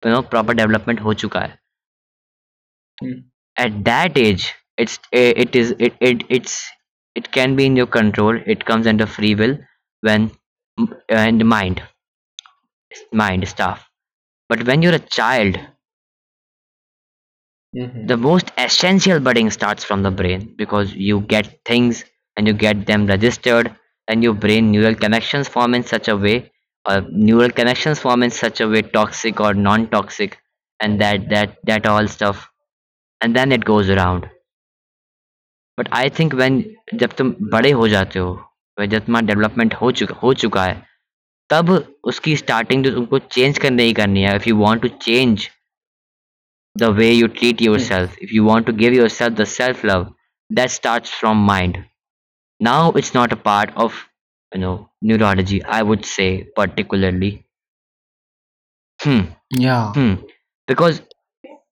[0.06, 1.58] you know proper development हो चुका है
[3.00, 3.18] Hmm.
[3.56, 6.68] at that age it's eh, it is it, it it's
[7.14, 9.58] it can be in your control it comes under free will
[10.00, 10.30] when
[10.78, 11.82] m- and mind
[13.12, 13.88] mind stuff
[14.48, 15.58] but when you're a child
[17.74, 18.10] Mhm.
[18.10, 22.04] the most essential budding starts from the brain because you get things
[22.36, 23.74] and you get them registered
[24.08, 26.36] and your brain neural connections form in such a way
[26.86, 30.38] uh, neural connections form in such a way toxic or non-toxic
[30.80, 32.48] and that that that all stuff
[33.20, 34.28] and then it goes around
[35.78, 36.62] but I think when
[37.00, 38.32] जब तुम बड़े हो जाते हो
[38.78, 40.74] वह जब तुम्हारा development हो चुका हो चुका है
[41.50, 41.70] तब
[42.12, 45.48] उसकी स्टार्टिंग तो तुमको चेंज करने ही करनी है if you want to change
[46.76, 50.04] the way you treat yourself if you want to give yourself the self love
[50.50, 51.78] that starts from mind
[52.69, 53.97] now it's not a part of
[54.53, 56.29] you know neurology i would say
[56.61, 57.33] particularly.
[59.01, 59.21] Hmm.
[59.51, 59.93] Yeah.
[59.93, 60.15] hmm.
[60.67, 61.01] Because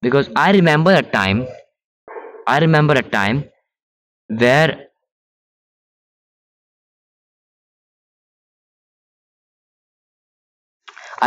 [0.02, 1.46] because i remember a time
[2.48, 3.44] i remember a time
[4.28, 4.88] where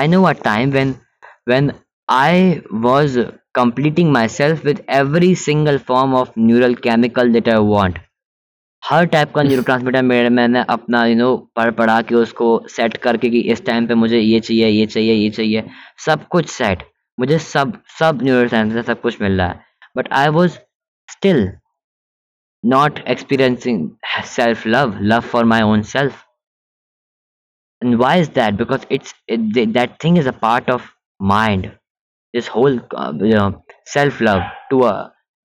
[0.01, 0.91] i know a time when
[1.53, 1.71] when
[2.17, 3.17] i was
[3.61, 7.99] completing myself with every single form of neural chemical that i want
[8.89, 13.31] हर type का neurotransmitter मैंने अपना you know पढ़ पढ़ा के उसको set करके
[13.31, 15.65] कि इस टाइम पे मुझे ये चाहिए ये चाहिए ये चाहिए।
[16.05, 16.83] सब कुछ सेट
[17.19, 19.61] मुझे सब सब न्यूरो ट्रांसमीटर सब कुछ मिल रहा है।
[19.97, 20.59] But I was
[21.09, 21.49] still
[22.65, 23.89] not experiencing
[24.27, 26.23] self love love for my own self
[27.83, 30.89] and why is that because it's that thing is a part of
[31.21, 32.81] mind this whole
[33.95, 34.95] self love to a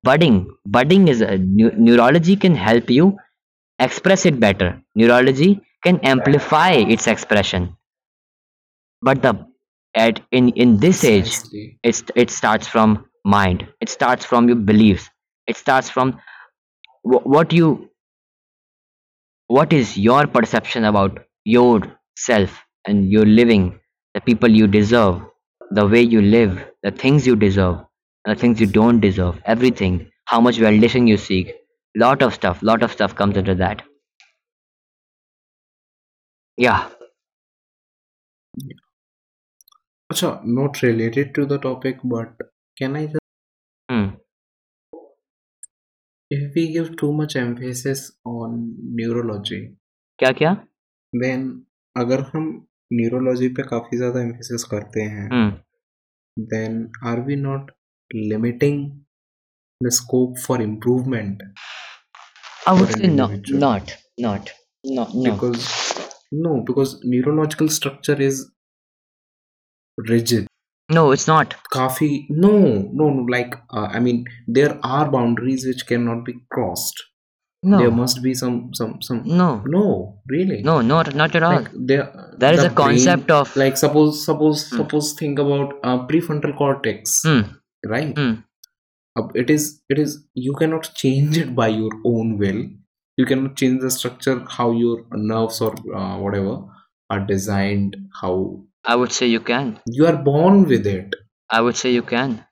[0.03, 3.11] budding budding is neurology can help you
[3.81, 4.81] express it better.
[4.95, 7.77] Neurology can amplify its expression.
[9.01, 9.47] But the
[9.95, 11.39] at in in this age
[11.83, 13.67] it's it starts from mind.
[13.81, 15.09] It starts from your beliefs.
[15.47, 16.19] It starts from
[17.03, 17.89] wh- what you
[19.47, 23.79] what is your perception about yourself and your living
[24.15, 25.21] the people you deserve
[25.71, 27.77] the way you live the things you deserve
[28.25, 30.11] the things you don't deserve everything.
[30.25, 31.53] How much validation you seek
[31.95, 33.81] lot of stuff lot of stuff comes into that
[36.57, 36.89] yeah
[40.11, 42.33] Acha, not related to the topic, but
[42.77, 43.19] can I just,
[43.89, 44.07] hmm.
[46.29, 49.61] if we give too much emphasis on neurology,
[50.19, 50.51] क्या क्या
[51.23, 51.45] then
[51.97, 52.49] अगर हम
[52.93, 55.49] neurology पे काफ़ी ज़्यादा emphasis करते हैं hmm.
[56.53, 57.71] then are we not
[58.33, 58.81] limiting
[59.81, 61.41] the scope for improvement
[62.67, 63.59] i would say no, individual.
[63.59, 64.51] not not
[64.83, 65.31] no no.
[65.31, 65.67] Because
[66.31, 68.49] no because neurological structure is
[70.09, 70.47] rigid.
[70.89, 71.55] No it's not.
[71.73, 72.09] काफी
[72.45, 72.51] no
[73.01, 74.25] no no like uh, i mean
[74.59, 77.01] there are boundaries which cannot be crossed.
[77.71, 77.77] No.
[77.79, 79.47] There must be some some some no.
[79.73, 79.83] No
[80.35, 80.61] really.
[80.69, 81.57] No not not at all.
[81.57, 82.05] Like there
[82.43, 84.77] there is the a concept brain- of like suppose suppose Hmm.
[84.81, 87.41] suppose think about uh, prefrontal cortex hmm,
[87.95, 88.17] right?
[88.17, 88.33] Hmm.
[89.35, 92.61] It is it is you cannot change it by your own will.
[93.17, 96.63] You cannot change the structure how your nerves or uh, whatever
[97.09, 99.79] are designed how i would say you can.
[99.85, 101.13] You are born with it.
[101.49, 102.45] I would say you can.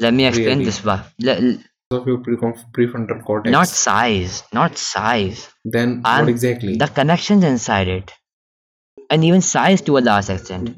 [0.00, 0.64] Let me explain Really?
[0.64, 1.00] this one.
[1.92, 3.52] Of your pre- prefrontal cortex.
[3.52, 5.48] Not size not size.
[5.64, 6.76] Then And what exactly?
[6.76, 8.12] the connections inside it.
[9.10, 10.76] And even size to a large extent.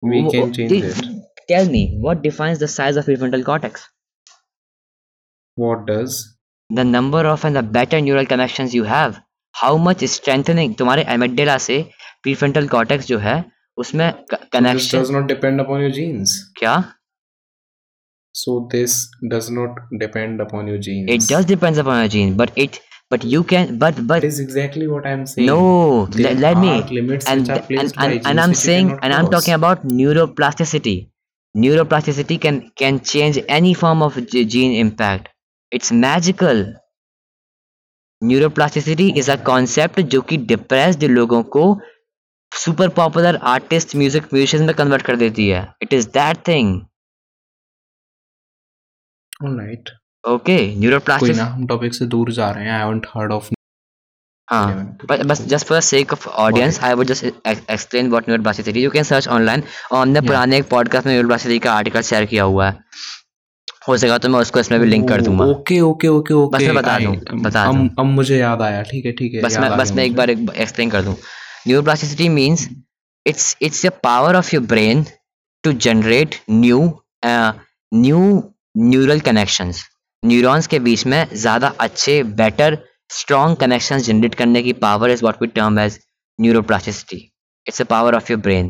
[0.00, 1.17] We can change the- it
[1.51, 3.87] tell me what defines the size of prefrontal cortex
[5.55, 6.19] what does
[6.69, 9.19] the number of and the better neural connections you have
[9.61, 11.77] how much strengthening तुम्हारे amygdala से
[12.27, 13.35] prefrontal cortex जो है
[13.77, 16.75] उसमें क- this connection does not depend upon your genes क्या
[18.35, 18.93] so this
[19.33, 22.79] does not depend upon your genes it does depends upon your gene but it
[23.13, 25.57] but you can but but that is exactly what i'm saying no
[26.15, 28.27] There let, let me are limits and which are th- placed and, by and, genes
[28.31, 29.35] and i'm which you saying cannot and i'm cross.
[29.35, 30.95] talking about neuroplasticity
[31.55, 35.27] neuroplasticity can can change any form of g- gene impact
[35.71, 36.63] it's magical
[38.21, 41.65] neuroplasticity is a concept जो कि depressed लोगों को
[42.51, 46.73] super popular artist music musicians में convert कर देती है it is that thing
[49.43, 49.93] all right
[50.35, 53.53] okay कोई neuroplasticity ना हम टॉपिक से दूर जा रहे हैं आई haven't heard of
[54.48, 58.82] हाँ बस just for sake of audience I would just explain what new एडवाइस थ्री
[58.82, 62.02] यू कैन सर्च ऑनलाइन और हमने पुराने एक पॉडकास्ट में न्यू एडवाइस थ्री का आर्टिकल
[62.02, 62.78] शेयर किया हुआ है।
[63.88, 66.56] हो सकेगा तो मैं उसको इसमें भी लिंक कर दूँगा। Okay okay okay okay.
[66.56, 69.58] बस मैं बता दूँ बता दूँ। अब मुझे याद आया। ठीक है ठीक है बस
[69.58, 71.14] मैं बस मैं एक बार एक्सप्लेन कर दूँ।
[71.68, 72.68] न्यू एडवाइस three means
[73.26, 75.04] it's it's a power of your brain
[75.64, 76.80] to generate new
[77.24, 78.20] new
[78.78, 79.84] neural connections
[80.22, 82.78] neurons के बीच में ज़्यादा अच्छे बेटर
[83.10, 85.98] स्ट्रॉन्ग कनेक्शंस जनरेट करने की power is what we term as
[86.38, 87.24] neuroplasticity
[87.66, 88.68] it's a power of your brain.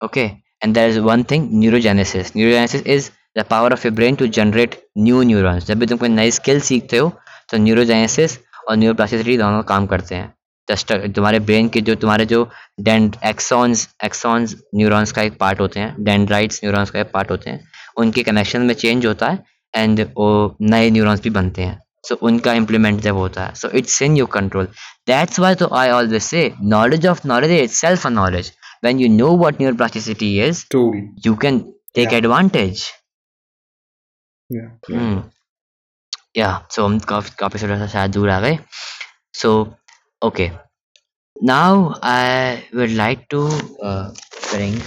[0.00, 0.24] Okay?
[0.62, 2.32] And there is one thing, neurogenesis.
[2.32, 5.64] Neurogenesis is the power of your brain to generate new neurons.
[5.66, 7.08] जब भी तुम कोई नई skill सीखते हो
[7.50, 8.38] तो neurogenesis
[8.68, 12.48] और neuroplasticity दोनों काम करते हैं। तुम्हारे ब्रेन के जो, तुम्हारे जो
[12.80, 17.50] डेंड एक्सॉन्स एक्सॉन्स न्यूरॉन्स का एक पार्ट होते हैं। डेंड्राइट्स न्यूरॉन्स का एक पार्ट होते
[17.50, 17.60] हैं।
[17.98, 19.44] उनके कनेक्शन में चेंज होता है
[19.74, 24.00] एंड वो नए न्यूरॉन्स भी बनते हैं। सो उनका इम्प्लीमेंट जब होता है so it's
[24.02, 24.68] in your control
[25.06, 28.52] that's why तो I always say knowledge of knowledge it self knowledge
[28.84, 30.64] when you know what neuroplasticity is
[31.26, 31.58] you can
[31.94, 32.84] take advantage
[36.36, 38.58] yeah so हम काफ़ी काफ़ी छोटा सा शायद दूर आ गए.
[39.34, 39.50] So
[40.22, 40.50] okay
[41.36, 43.46] now I would like to
[43.82, 44.80] bring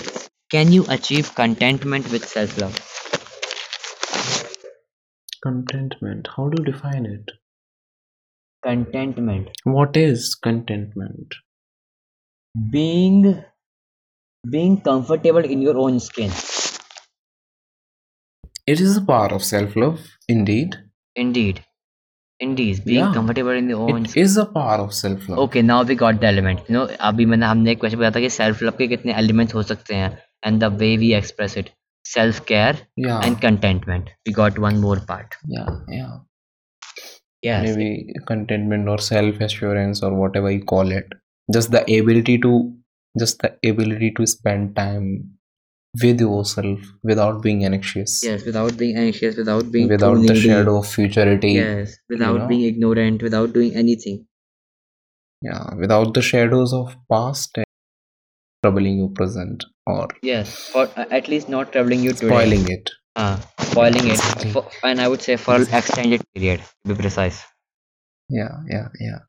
[0.51, 2.73] can you achieve contentment with self love
[5.46, 7.30] contentment how do you define it
[8.62, 11.38] contentment what is contentment
[12.54, 13.18] being
[14.44, 16.30] being comfortable in your own skin
[18.66, 20.76] it is a part of self-love indeed
[21.16, 21.64] indeed
[22.40, 23.14] indeed being Yeah.
[23.14, 26.24] comfortable in your own it is a part of self-love okay now we got the
[26.24, 29.14] element you know अभी मैंने हमने एक question बताया था कि self love के कितने
[29.24, 30.10] elements हो सकते हैं
[30.46, 31.70] and the way we express it
[32.05, 33.19] self-care yeah.
[33.21, 34.09] and contentment.
[34.25, 35.35] We got one more part.
[35.47, 36.17] Yeah yeah.
[37.41, 37.63] Yes.
[37.63, 41.07] maybe contentment or self-assurance or whatever you call it.
[41.53, 42.73] Just the ability to
[43.19, 45.37] just the ability to spend time
[46.01, 48.23] with yourself without being anxious.
[48.23, 52.47] Yes without being anxious without being without the shadow of futurity yes without know?
[52.47, 54.25] being ignorant without doing anything.
[55.41, 57.59] Yeah without the shadows of past
[58.65, 62.27] troubling you present or yes for uh, at least not troubling you today.
[62.27, 62.89] spoiling it.
[63.15, 63.37] Uh,
[63.71, 64.21] spoiling it.
[64.53, 67.43] For, and i would say for an extended period to be precise.
[68.29, 69.19] Yeah yeah yeah.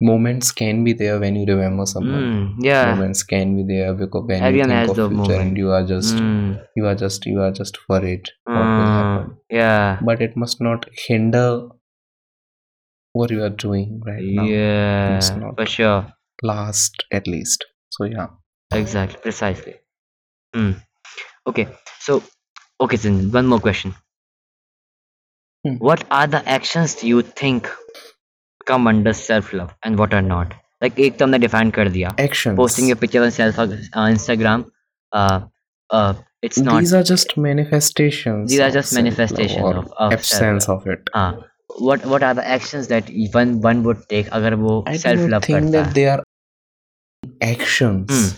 [0.00, 2.22] Moments can be there when you remember someone.
[2.22, 2.94] Mm, yeah.
[2.94, 6.16] Moments can be there because when Everyone you think of future and you are just
[6.22, 9.30] Mm, you are just you are just what will happen?
[9.30, 9.98] mm, yeah.
[10.02, 11.68] But it must not hinder
[13.12, 14.44] what you are doing right now.
[14.44, 15.56] Yeah It's not.
[15.56, 16.02] for sure.
[16.42, 17.64] last at least.
[17.90, 18.26] So yeah
[18.71, 19.73] exactly precisely
[20.55, 20.71] Hmm.
[21.49, 21.67] okay
[22.07, 22.21] so
[22.85, 23.93] okay then one more question
[25.65, 25.75] Hmm.
[25.87, 27.67] what are the actions you think
[28.69, 30.53] come under self love and what are not
[30.85, 33.75] like एक तो हमने define कर दिया actions posting your picture on self on
[34.15, 34.63] instagram
[35.21, 35.39] uh
[35.99, 36.13] uh
[36.49, 40.13] it's not these are just manifestations These are of just self-love manifestation or of- of
[40.17, 41.31] absence of it uh,
[41.89, 45.35] what what are the actions that one one would take अगर वो i self don't
[45.35, 46.21] love think करता that है they are
[47.51, 48.29] actions Hmm.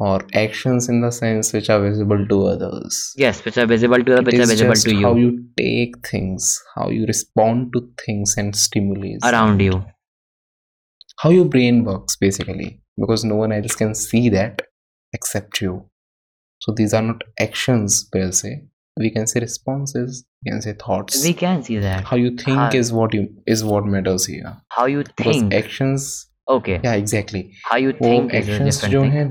[0.00, 3.12] or actions in the sense which are visible to others.
[3.16, 5.06] Yes which are visible to others which are visible to you.
[5.06, 9.84] how you take things how you respond to things and stimuli around you.
[11.18, 12.80] How your brain works basically.
[12.98, 14.62] Because no one else can see that
[15.12, 15.86] except you.
[16.60, 18.62] So these are not actions per se.
[18.98, 21.22] We can say responses we can say thoughts.
[21.22, 22.04] We can see that.
[22.04, 24.56] How you think how is what you is what matters here.
[24.68, 25.50] How you think.
[25.50, 26.80] because actions okay.
[26.82, 27.52] Yeah exactly.
[27.64, 29.28] How you oh, think actions जो है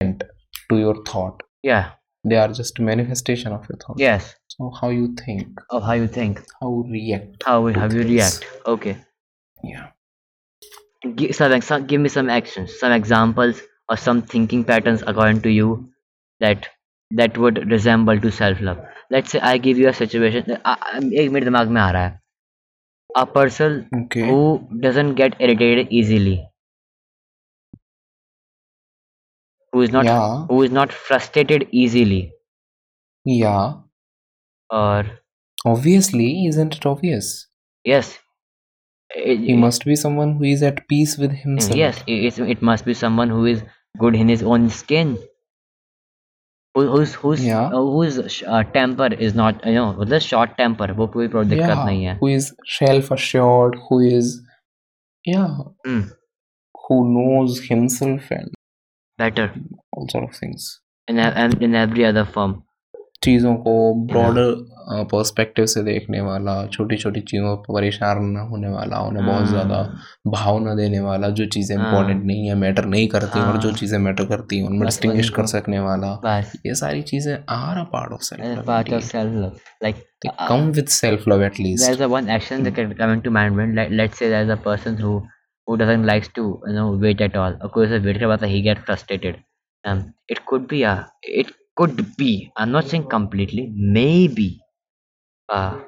[0.00, 1.42] to your thought.
[1.62, 1.90] Yeah.
[2.24, 4.34] They are just manifestation of your thought yes.
[4.48, 5.60] So how you think.
[5.70, 6.42] Of how you think.
[6.60, 8.44] How react how how you react.
[8.66, 8.96] Okay.
[9.62, 9.88] Yeah.
[11.14, 15.88] Give, some, give me some actions some examples or some thinking patterns according to you
[16.40, 16.68] that
[17.12, 18.78] that would resemble to self love
[19.10, 22.20] let's say i give you a situation uh, uh, um, ek mere
[23.16, 24.26] a person okay.
[24.28, 26.46] who doesn't get irritated easily
[29.71, 32.21] who is not yeah who is not frustrated easily
[33.25, 33.73] yeah
[34.81, 35.03] or
[35.65, 37.31] obviously isn't it obvious
[37.83, 38.11] yes
[39.15, 42.61] it, he must be someone who is at peace with himself yes it, it's- it
[42.71, 43.63] must be someone who is
[44.05, 45.17] good in his own skin
[46.75, 47.67] who, whose whose Yeah.
[47.67, 51.43] uh, whose sh- uh, temper is not you know the short temper वो कोई pro-
[51.53, 52.47] दिक्कत yeah नहीं है who is
[52.77, 54.31] self assured who is
[55.33, 55.51] yeah
[55.87, 56.01] Hmm.
[56.87, 58.56] who knows himself and
[59.18, 59.50] Better
[59.98, 60.70] all sort of things
[61.08, 62.60] in and in every other form
[63.22, 63.72] चीज़ों को
[64.06, 64.52] broader
[64.90, 69.48] perspective uh, से देखने वाला छोटी छोटी चीज़ों पर परेशान न होने वाला उन्हें बहुत
[69.48, 69.80] ज़्यादा
[70.26, 73.98] भाव न देने वाला जो चीज़ें इंपॉर्टेंट नहीं है मैटर नहीं करती और जो चीज़ें
[73.98, 76.12] मैटर करती हैं उनमें डिस्टिंग्विश कर सकने वाला।
[76.66, 80.04] ये सारी चीज़ें are a part of self part of self love like
[80.48, 84.18] come with self love at least there is a one action that can to mind let's
[84.18, 85.20] say there is a person who
[85.68, 87.56] who doesn't likes to you know wait at all.
[87.60, 89.44] Of course, if wait karta he get frustrated.
[89.84, 92.52] Um, it could be a it could be.
[92.56, 93.72] I'm not saying completely.
[93.76, 94.60] Maybe
[95.50, 95.80] uh,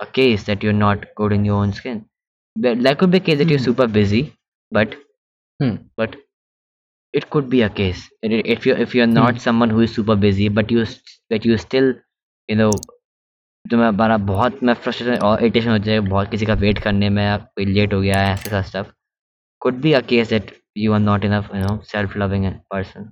[0.00, 2.06] a case that you're not good in your own skin.
[2.56, 3.64] But that could be a case that you're hmm.
[3.72, 4.34] super busy,
[4.72, 4.96] but
[5.60, 5.76] Hmm.
[5.96, 6.16] but
[7.12, 9.14] it could be a case if you if you're hmm.
[9.14, 10.86] not someone who is super busy but you
[11.30, 11.94] that you still
[12.48, 12.70] you know
[13.70, 17.10] तो मैं हमारा बहुत मैं frustration और irritation हो जाएगा बहुत किसी का वेट करने
[17.10, 18.92] में कोई लेट हो गया है ऐसा stuff
[19.62, 23.10] could be a case that you are not enough you know self loving person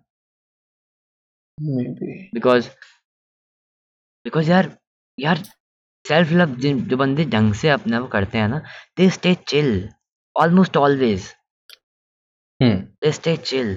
[2.34, 2.68] because
[4.24, 4.70] because यार
[5.18, 5.42] यार
[6.04, 8.62] सेल्फ लव जो बंदे ढंग से अपने आप करते हैं ना
[8.96, 9.88] they stay chill
[10.36, 11.32] almost always
[12.60, 13.76] they stay chill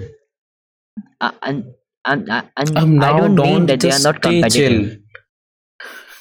[1.20, 1.74] and,
[2.04, 4.52] and, uh, and I don't mean that they are not competitive.
[4.52, 4.98] Chill.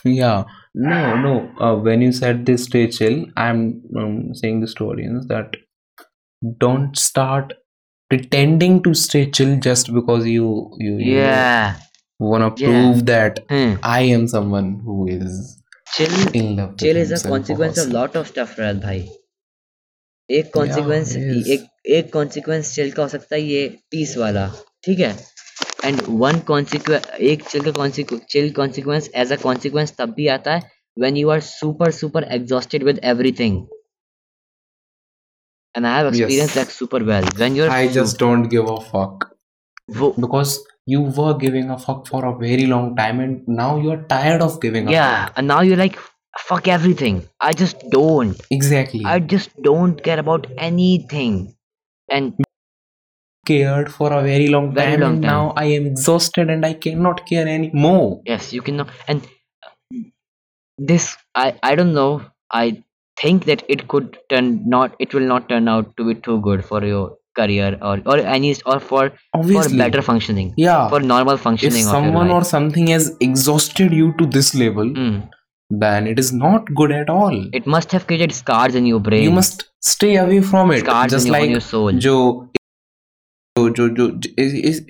[0.05, 0.43] Yeah
[0.73, 3.61] no no uh, when you said this stay chill i'm
[3.97, 5.55] um, saying this to audience that
[6.59, 7.53] don't start
[8.09, 10.47] pretending to stay chill just because you
[10.79, 11.75] you, you yeah
[12.19, 12.69] want to Yeah.
[12.69, 13.73] prove that hmm.
[13.83, 15.39] i am someone who is
[15.95, 17.93] chill in love with chill is a himself or consequence of herself.
[17.99, 19.07] lot of stuff Raj भाई
[20.29, 21.47] एक consequence it is.
[21.55, 21.65] एक
[21.97, 23.61] एक consequence chill का हो सकता है ये
[23.95, 24.47] peace वाला
[24.85, 25.11] ठीक है
[25.87, 30.61] and one consequence एक chill का chill consequence as a consequence तब भी आता है
[31.03, 33.59] when you are super super exhausted with everything
[35.75, 36.65] and I have experienced Yes.
[36.65, 39.27] that super well when you're i just don't give a fuck
[39.99, 40.55] वो because
[40.93, 44.59] you were giving a fuck for a very long time and now you're tired of
[44.65, 45.99] giving a yeah fuck and now you're like
[46.49, 51.39] fuck everything i just don't exactly i just don't care about anything
[52.17, 52.48] and
[53.49, 55.31] cared for a very long Very time long and time.
[55.33, 58.21] now i am exhausted and i cannot care anymore.
[58.33, 59.27] Yes you cannot and
[60.91, 62.11] this i i don't know.
[62.51, 62.83] I
[63.21, 66.63] think that it could turn not it will not turn out to be too good
[66.69, 67.01] for your
[67.39, 69.01] career or or any or for
[69.39, 69.73] obviously.
[69.73, 70.87] for better functioning yeah.
[70.93, 75.19] for normal functioning your someone or something has exhausted you to this level Mm.
[75.81, 77.35] then it is not good at all.
[77.57, 79.23] It must have created scars in your brain.
[79.23, 80.79] you must stay away from it.
[80.85, 81.91] Scars just in your, like your soul.
[82.05, 82.15] जो
[83.59, 84.29] तो जो जो, जो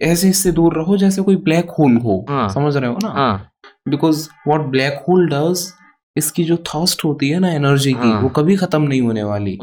[0.05, 3.49] ऐसे इससे दूर रहो जैसे कोई ब्लैक होल हो। हाँ, समझ रहे हो ना?
[3.89, 5.67] Because what black hole does
[6.15, 9.53] इसकी जो थॉस्ट होती है ना एनर्जी की हाँ, वो कभी खत्म नहीं होने वाली।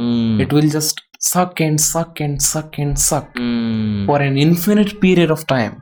[0.42, 3.32] It will just suck and suck and suck and suck
[4.06, 5.72] for an infinite period of time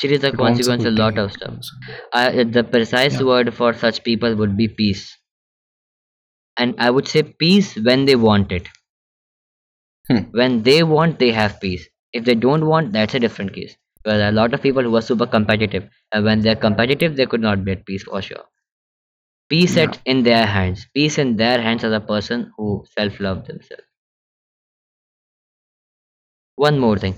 [0.00, 4.66] चलिए the consequence a lot of stuff the precise word for such people would be
[4.78, 5.06] peace
[6.56, 8.68] and I would say peace when they want it
[10.08, 10.18] Hmm.
[10.32, 11.88] When they want, they have peace.
[12.12, 13.76] If they don't want, that's a different case.
[14.04, 17.40] Are a lot of people who are super competitive, and when they're competitive, they could
[17.40, 18.44] not be at peace for sure.
[19.48, 20.86] Peace at in their hands.
[20.94, 23.82] Peace in their hands as a person who self-love themselves.
[26.56, 27.14] One more thing.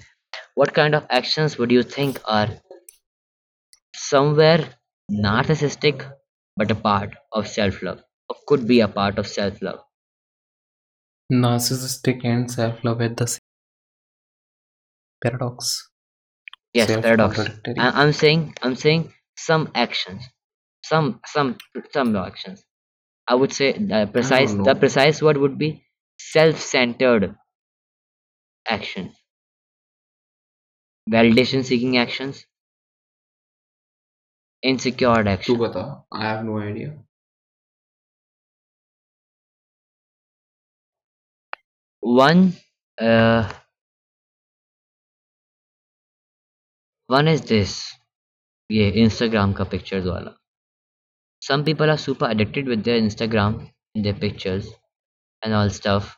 [0.54, 2.50] What kind of actions would you think are
[3.94, 4.78] somewhere
[5.12, 6.10] narcissistic
[6.56, 9.80] but a part of self-love or could be a part of self-love
[11.32, 13.40] narcissistic and self-love at the same
[15.22, 15.90] paradox.
[16.74, 17.38] Yes self paradox
[17.78, 20.22] I, am saying i'm saying some actions.
[20.84, 21.56] Some some
[21.92, 22.64] some actions.
[23.28, 25.84] I would say the precise the precise word would be
[26.18, 27.36] self-centered
[28.68, 29.12] action,
[31.10, 32.44] validation seeking actions.
[34.62, 35.60] Insecure actions
[36.12, 36.98] i have no idea.
[42.00, 42.52] one
[43.00, 43.52] uh,
[47.06, 47.72] one is this.
[48.76, 50.30] yeah instagram ka pictures wala
[51.44, 53.54] some people are super addicted with their instagram
[53.94, 54.66] and their pictures
[55.42, 56.10] and all stuff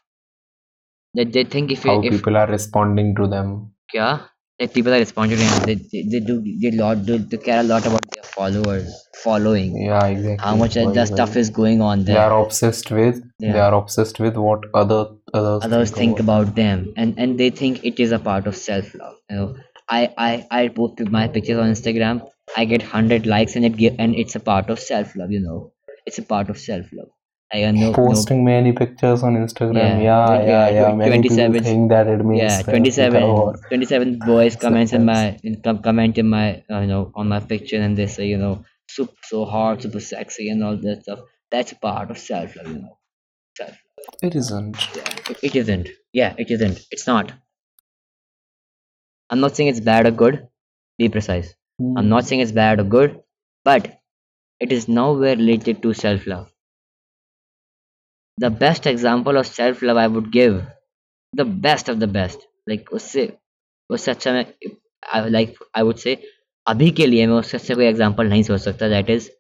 [1.15, 3.55] that they think if, How if people are responding to them.
[3.93, 4.27] yeah
[4.61, 5.63] like people are responding to them.
[5.65, 9.83] They, they, they do they lot do they care a lot about their followers following.
[9.83, 10.37] Yeah exactly.
[10.45, 12.17] How much that stuff is going on there?
[12.17, 13.53] they are obsessed with yeah.
[13.53, 17.85] they are obsessed with what other others, others think about them and and they think
[17.85, 19.57] it is a part of self love you know
[19.89, 22.21] i i i post my pictures on instagram
[22.57, 25.41] i get 100 likes and it give and it's a part of self love you
[25.41, 25.73] know.
[26.07, 27.09] It's a part of self love
[27.53, 29.75] i know no, Posting many pictures on Instagram.
[29.75, 30.95] Yeah, Yeah, yeah, yeah, yeah.
[30.95, 33.23] Many people 27 think that it means yeah 27,
[33.69, 37.41] 27 boys comments in my in, com- comment in my uh, you know on my
[37.41, 41.21] picture and they say you know super so hard super sexy and all that stuff.
[41.51, 42.99] That's a part of self love you know.
[43.57, 43.77] Self
[44.22, 44.78] It isn't.
[44.96, 45.90] Yeah, it, it isn't.
[46.14, 46.82] Yeah, it isn't.
[46.92, 47.32] It's not.
[49.30, 50.48] I'm not saying it's bad or good.
[51.00, 51.54] Be precise.
[51.98, 53.22] I'm not saying it's bad or good,
[53.66, 54.00] but
[54.62, 56.48] it is nowhere related to self love.
[58.38, 60.62] The best example of self love I would give,
[61.34, 63.28] the best of the best, like उससे
[63.90, 66.16] उससे अच्छा मैं like I would से
[66.68, 69.32] अभी के लिए मैं उससे अच्छा कोई एग्जांपल नहीं सोच सकता that is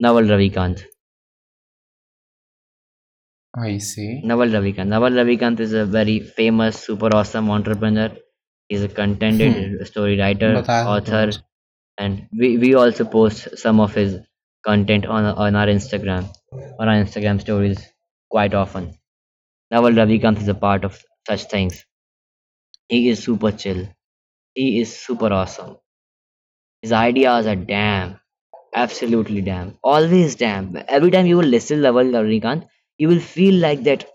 [0.00, 0.84] Naval Ravikant
[3.57, 4.21] I see.
[4.23, 4.87] Naval Ravikant.
[4.87, 8.11] Naval Ravikant is a very famous, super awesome entrepreneur.
[8.69, 9.83] He's a contented hmm.
[9.83, 11.41] story writer, author, don't.
[11.97, 14.17] and we, we also post some of his
[14.65, 16.29] content on on our Instagram,
[16.79, 17.79] on our Instagram stories
[18.29, 18.93] quite often.
[19.71, 21.85] Naval Ravikant is a part of such things.
[22.89, 23.87] He is super chill.
[24.53, 25.77] He is super awesome.
[26.81, 28.19] His ideas are damn,
[28.75, 30.77] absolutely damn, always damn.
[30.87, 32.67] Every time you will listen to Naval Ravikant,
[32.98, 34.06] you will feel like that.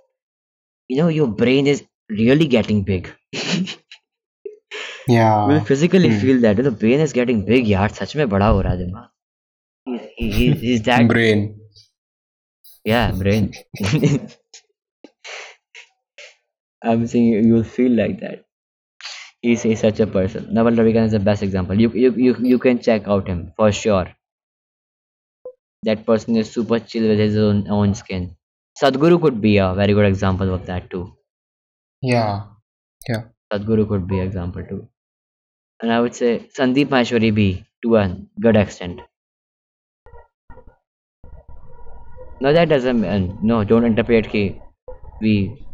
[0.89, 3.13] You know, your brain is really getting big.
[3.33, 3.67] you
[5.45, 5.65] will Yeah.
[5.69, 6.19] physically Hmm.
[6.19, 6.57] feel that.
[6.57, 7.67] The brain is getting big.
[7.67, 9.09] यार सच में बड़ा हो रहा है दिमाग.
[10.17, 11.59] He, he, he's that Brain.
[12.83, 13.59] Yeah, brain.
[16.81, 18.45] I'm saying you- you'll feel like that.
[19.41, 20.53] He's, he's such a person.
[20.53, 21.79] Naval Ravikant is the best example.
[21.79, 24.07] You, you you you can check out him for sure.
[25.81, 28.35] That person is super chill with his own own skin.
[28.80, 31.12] Sadhguru could be a very good example of that too.
[32.00, 32.46] Yeah.
[33.08, 33.24] Yeah.
[33.52, 34.88] Sadhguru could be example too.
[35.80, 39.00] And I would say Sandeep Maheshwari be to a good extent.
[42.40, 44.60] No, that doesn't mean, no, don't interpret ki
[45.20, 45.64] we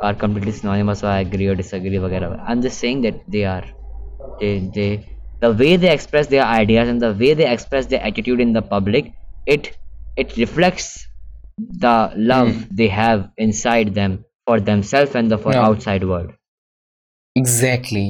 [0.00, 2.42] are completely synonymous or I agree or disagree, whatever.
[2.46, 3.64] I'm just saying that they are,
[4.40, 8.40] they, they, the way they express their ideas and the way they express their attitude
[8.40, 9.14] in the public,
[9.46, 9.76] it,
[10.16, 11.06] it reflects
[11.85, 11.95] the
[12.31, 12.75] love Hmm.
[12.81, 14.13] they have inside them
[14.47, 15.65] for themselves and the for Yeah.
[15.69, 16.29] outside world.
[17.35, 18.05] Exactly.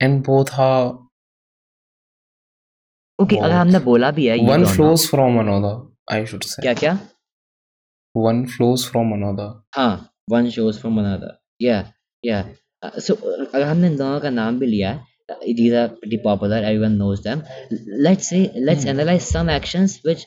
[0.00, 0.86] And both are
[3.18, 5.74] okay अगर बहुत। हमने बोला भी है one ये flows from another,
[6.16, 6.62] I should say.
[6.62, 6.98] क्या क्या
[8.14, 9.48] One flows from another.
[9.76, 9.90] हाँ
[10.30, 11.76] वन शोज फ्रॉम अनदर या
[12.24, 12.42] या
[13.06, 15.06] सो अगर हमने इन दोनों का नाम भी लिया है
[15.58, 17.42] these are pretty popular everyone knows them
[18.06, 18.92] let's say let's Hmm.
[18.94, 20.22] analyze some actions which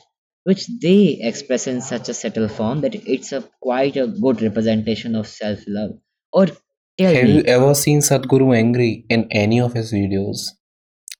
[0.49, 5.15] which they express in such a subtle form that it's a quite a good representation
[5.21, 5.91] of self love
[6.33, 10.45] or tell Have me you ever seen Sadhguru angry in any of his videos?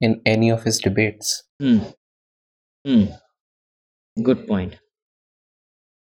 [0.07, 1.43] In any of his debates?
[1.61, 1.80] hmm
[2.86, 3.05] hmm
[4.23, 4.75] good point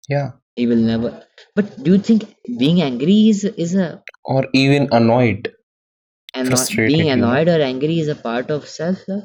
[0.08, 0.32] Yeah.
[0.56, 1.10] he will never
[1.56, 2.24] but do you think
[2.58, 5.52] being angry is is a Or even annoyed.
[6.34, 9.24] anno- Frustrated, being annoyed or angry is a part of self love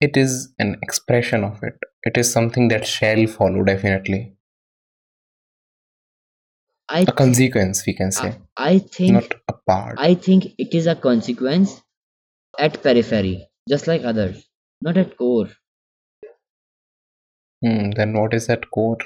[0.00, 1.78] it is an expression of it.
[2.02, 4.34] It is something that shall follow definitely.
[6.88, 8.36] A consequence we can say.
[8.56, 9.96] I, I think not a part.
[9.98, 11.80] I think it is a consequence
[12.58, 14.44] at periphery just like others
[14.82, 15.48] not at core.
[17.62, 18.98] Hmm, then what is at core?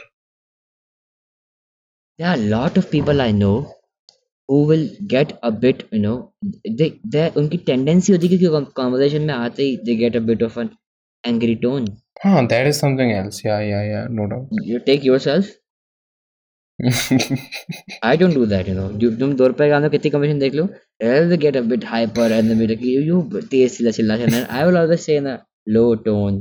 [2.19, 3.75] There are a lot of people i know
[4.47, 6.33] who will get a bit you know
[6.81, 10.43] they they unki tendency hoti hai ki conversation mein aate hi they get a bit
[10.49, 10.71] of an
[11.24, 11.88] angry tone.
[12.22, 13.44] Huh, that is something else.
[13.44, 14.48] Yeah, yeah, yeah, no doubt.
[14.52, 15.46] You take yourself.
[18.02, 18.90] I don't do that, you know.
[19.00, 20.68] You, तुम दो रुपए का अंदर कितनी commission देख लो
[21.02, 23.18] they'll get a bit hyper and then be like you you
[23.52, 25.36] तेज चिल्ला चिल्ला चिल्ला and I will always say in a
[25.78, 26.40] low tone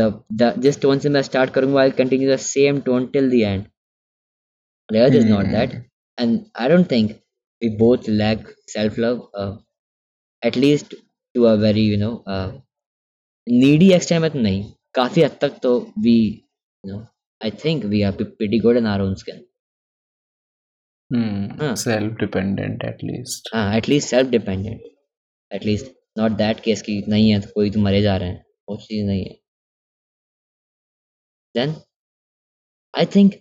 [0.00, 0.08] the
[0.42, 3.68] the this tone से मैं start करूंगा I'll continue the same tone till the end
[4.96, 5.76] theirs is not that
[6.24, 7.16] and I don't think
[7.62, 9.52] we both lack self love uh,
[10.50, 10.94] at least
[11.34, 12.50] to a very you know uh,
[13.47, 16.15] needy extent में तो नहीं। काफ़ी हद तक तो we
[16.83, 17.01] you know
[17.41, 19.41] I think we are pretty good in our own skin.
[21.11, 21.73] Hmm, Huh.
[21.81, 23.49] self-dependent at least.
[23.53, 24.81] हाँ at least self dependent
[25.51, 28.77] at least not that case की नहीं है तो कोई तो मरे जा रहे हैं। वो
[28.77, 29.35] चीज़ नहीं है।
[31.55, 31.75] Then
[32.97, 33.33] I think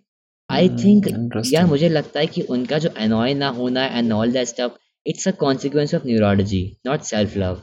[0.51, 1.07] I think
[1.47, 4.73] यार मुझे लगता है कि उनका जो अनॉय ना होना and all that stuff
[5.07, 7.63] it's a consequence of neurology not self love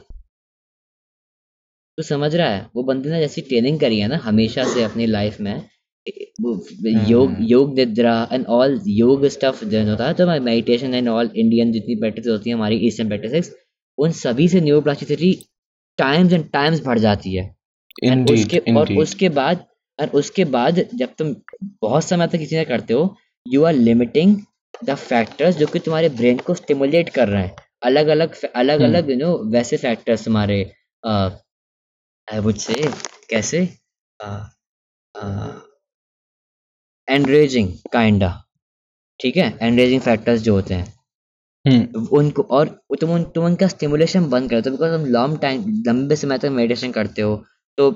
[1.98, 5.06] तो समझ रहा है वो बंदे ने जैसी ट्रेनिंग करी है ना हमेशा से अपनी
[5.08, 5.54] लाइफ में
[6.40, 6.52] वो
[6.86, 11.30] योग हम्म। योग निद्रा एंड ऑल योग स्टफ़ जो होता है तो मेडिटेशन एंड ऑल
[11.36, 13.50] इंडियन जितनी प्रैक्टिस होती है हमारी ईस्टर्न प्रैक्टिस
[13.98, 15.32] उन सभी से न्यूरोप्लास्टिसिटी
[15.98, 17.50] टाइम्स एंड टाइम्स बढ़ जाती है
[18.04, 19.64] Indeed, उसके और उसके बाद
[19.98, 21.34] और उसके बाद जब तुम
[21.82, 23.02] बहुत समय तक किसी ने करते हो
[23.46, 24.36] you are limiting
[24.84, 28.84] the factors जो कि तुम्हारे ब्रेन को स्टिमुलेट कर रहे हैं अलग अलग अलग हम्म।
[28.86, 30.58] अलग यू नो वैसे फैक्टर्स तुम्हारे
[32.28, 32.74] आई वुड से
[33.30, 33.58] कैसे?
[37.08, 38.30] एनरेजिंग काइंडा
[39.20, 39.58] ठीक है?
[39.62, 40.86] एनरेजिंग फैक्टर्स जो होते हैं।
[41.64, 42.68] Hmm, उनको और
[43.00, 46.48] तुम उन तुम उनका स्टिमुलेशन बंद कर। दो बिकॉज़ तुम लॉन्ग टाइम लंबे समय तक
[46.52, 47.36] मेडिटेशन करते हो
[47.78, 47.90] तो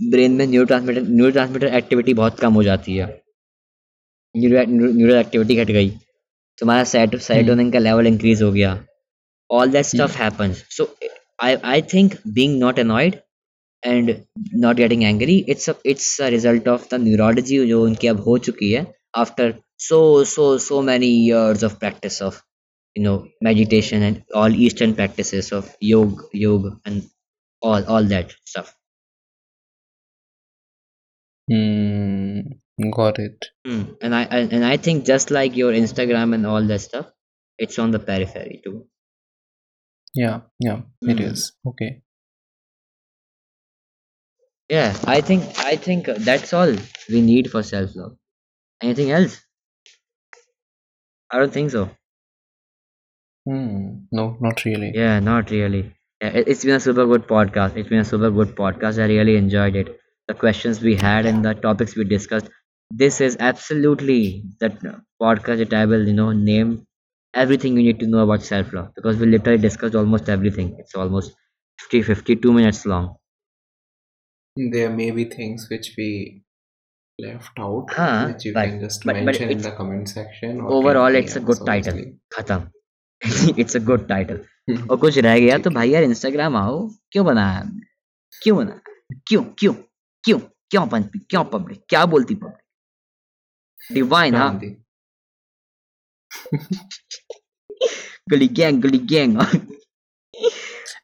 [0.00, 3.06] ब्रेन में neuro transmitter neuro transmitter activity बहुत कम हो जाती है।
[4.34, 5.90] न्यूरो न्यूरो एक्टिविटी घट गई।
[6.58, 8.72] तुम्हारा सेट सेरोटोनिन का लेवल इंक्रीज हो गया।
[9.50, 10.60] All that stuff happens.
[10.76, 10.84] So
[11.47, 13.21] i i think being not annoyed
[13.93, 14.11] and
[14.65, 18.37] not getting angry it's a it's a result of the neurology जो उनकी अब हो
[18.49, 18.85] चुकी है
[19.23, 19.47] after
[19.89, 19.99] so
[20.35, 22.41] so so many years of practice of
[22.99, 23.17] you know
[23.49, 27.09] meditation and all eastern practices of yoga yoga and
[27.71, 28.75] all all that stuff
[31.49, 32.41] Hmm.
[32.91, 33.45] Got it.
[33.65, 33.83] Hmm.
[34.01, 37.07] and i and, and i think just like your instagram and all that stuff
[37.57, 38.75] it's on the periphery too
[40.14, 40.40] Yeah.
[40.58, 40.82] Yeah.
[41.02, 41.24] It Hmm.
[41.24, 41.52] is.
[41.66, 42.02] Okay.
[44.68, 46.74] yeah i think i think that's all
[47.10, 48.16] we need for self love
[48.82, 49.40] anything else
[51.30, 51.90] i don't think so
[53.48, 54.04] Hmm.
[54.12, 54.92] No, not really.
[54.94, 55.92] Yeah, not really.
[56.20, 57.76] Yeah, it, it's been a super good podcast.
[57.76, 59.00] It's been a super good podcast.
[59.02, 59.98] I really enjoyed it.
[60.28, 62.48] The questions we had and the topics we discussed.
[62.90, 64.78] This is absolutely that
[65.20, 66.86] podcast that I will, you know, name
[67.33, 70.75] everything you need to know about self love because we literally discussed almost everything.
[70.79, 71.35] It's almost
[71.79, 73.15] 50, 52 minutes long.
[74.57, 76.43] There may be things which we
[77.19, 80.09] left out, Huh, which you but- can just but- but mention in it's- the comment
[80.15, 80.61] section.
[80.61, 81.93] Or Overall, can it's a PM good us, title.
[81.93, 82.19] obviously.
[82.37, 82.69] खत्म
[83.59, 84.39] it's a good title
[84.91, 86.75] और कुछ रह गया तो भाई यार Instagram आओ
[87.11, 87.85] क्यों बनाया हमने?
[88.43, 88.81] क्यों बनाया
[89.27, 89.73] क्यों क्यों
[90.25, 90.39] क्यों
[90.71, 94.69] क्यों पब्लिक क्यों पब्लिक क्या बोलती पब्लिक डिवाइन हाँ Gandhi.
[98.30, 99.36] Gully gang Gully gang.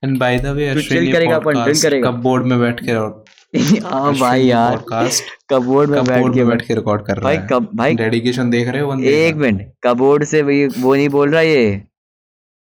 [0.04, 3.24] And by the way, तू Ashwin, करेगा अपन, podcast करेगा। कपबोर्ड में बैठ के और
[3.82, 7.46] हाँ भाई यार। पॉडकास्ट कबोर्ड में बैठ के बैठ के रिकॉर्ड कर रहा भाई है।
[7.52, 9.28] कब भाई डेडिकेशन देख रहे हो बंदे?
[9.28, 9.34] एक?
[9.34, 11.82] मिनट कबोर्ड से भाई वो नहीं बोल रहा ये?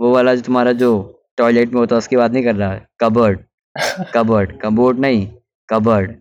[0.01, 2.89] वो वाला जो तुम्हारा जो टॉयलेट में होता है उसकी बात नहीं कर रहा है।
[3.01, 3.39] कबर्ड
[4.15, 5.29] कबर्ड कबोर्ड नहीं
[5.71, 6.15] कबर्ड।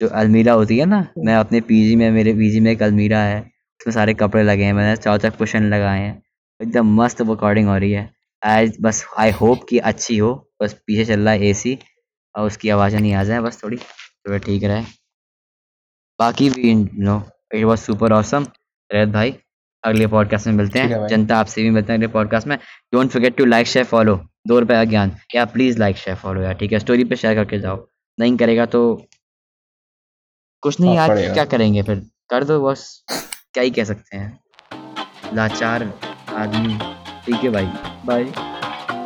[0.00, 3.57] जो अलमीरा होती है ना मैं अपने पीजी में मेरे पीजी में एक अलमीरा है।
[3.88, 6.22] उसमें सारे कपड़े लगे हैं मैंने चार चार कुशन लगाए हैं।
[6.60, 8.10] एकदम मस्त रिकॉर्डिंग हो रही है।
[8.42, 10.32] आज बस आई होप कि अच्छी हो।
[10.62, 11.78] बस पीछे चल रहा है एसी
[12.34, 14.82] और उसकी आवाज़ें नहीं आ जाए बस थोड़ी तो ठीक रहे।
[16.18, 17.22] बाकी भी no
[17.54, 18.46] it was super awesome
[18.90, 19.34] रैत भाई
[19.84, 22.56] अगले पॉडकास्ट में मिलते हैं जनता आपसे भी मिलते हैं अगले पॉडकास्ट में।
[22.92, 24.16] Don't forget to like share follow
[24.48, 27.34] दो रुपये का ज्ञान। या प्लीज़ लाइक शेयर फॉलो यार ठीक है। स्टोरी पे शेयर
[27.34, 27.86] करके जाओ।
[28.18, 28.82] नहीं करेगा तो
[30.62, 32.06] कुछ नहीं यार क्या करेंगे फिर?
[32.30, 32.86] कर दो बस।
[33.58, 34.40] क्या ही कह सकते हैं।
[35.34, 35.82] लाचार
[36.36, 36.74] आदमी।
[37.26, 37.66] ठीक है भाई।
[38.06, 38.24] बाय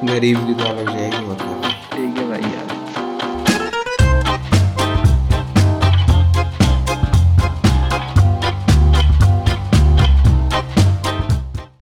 [0.04, 1.16] गरीब की तो अलग जाएगी
[1.92, 2.31] ठीक है भाई।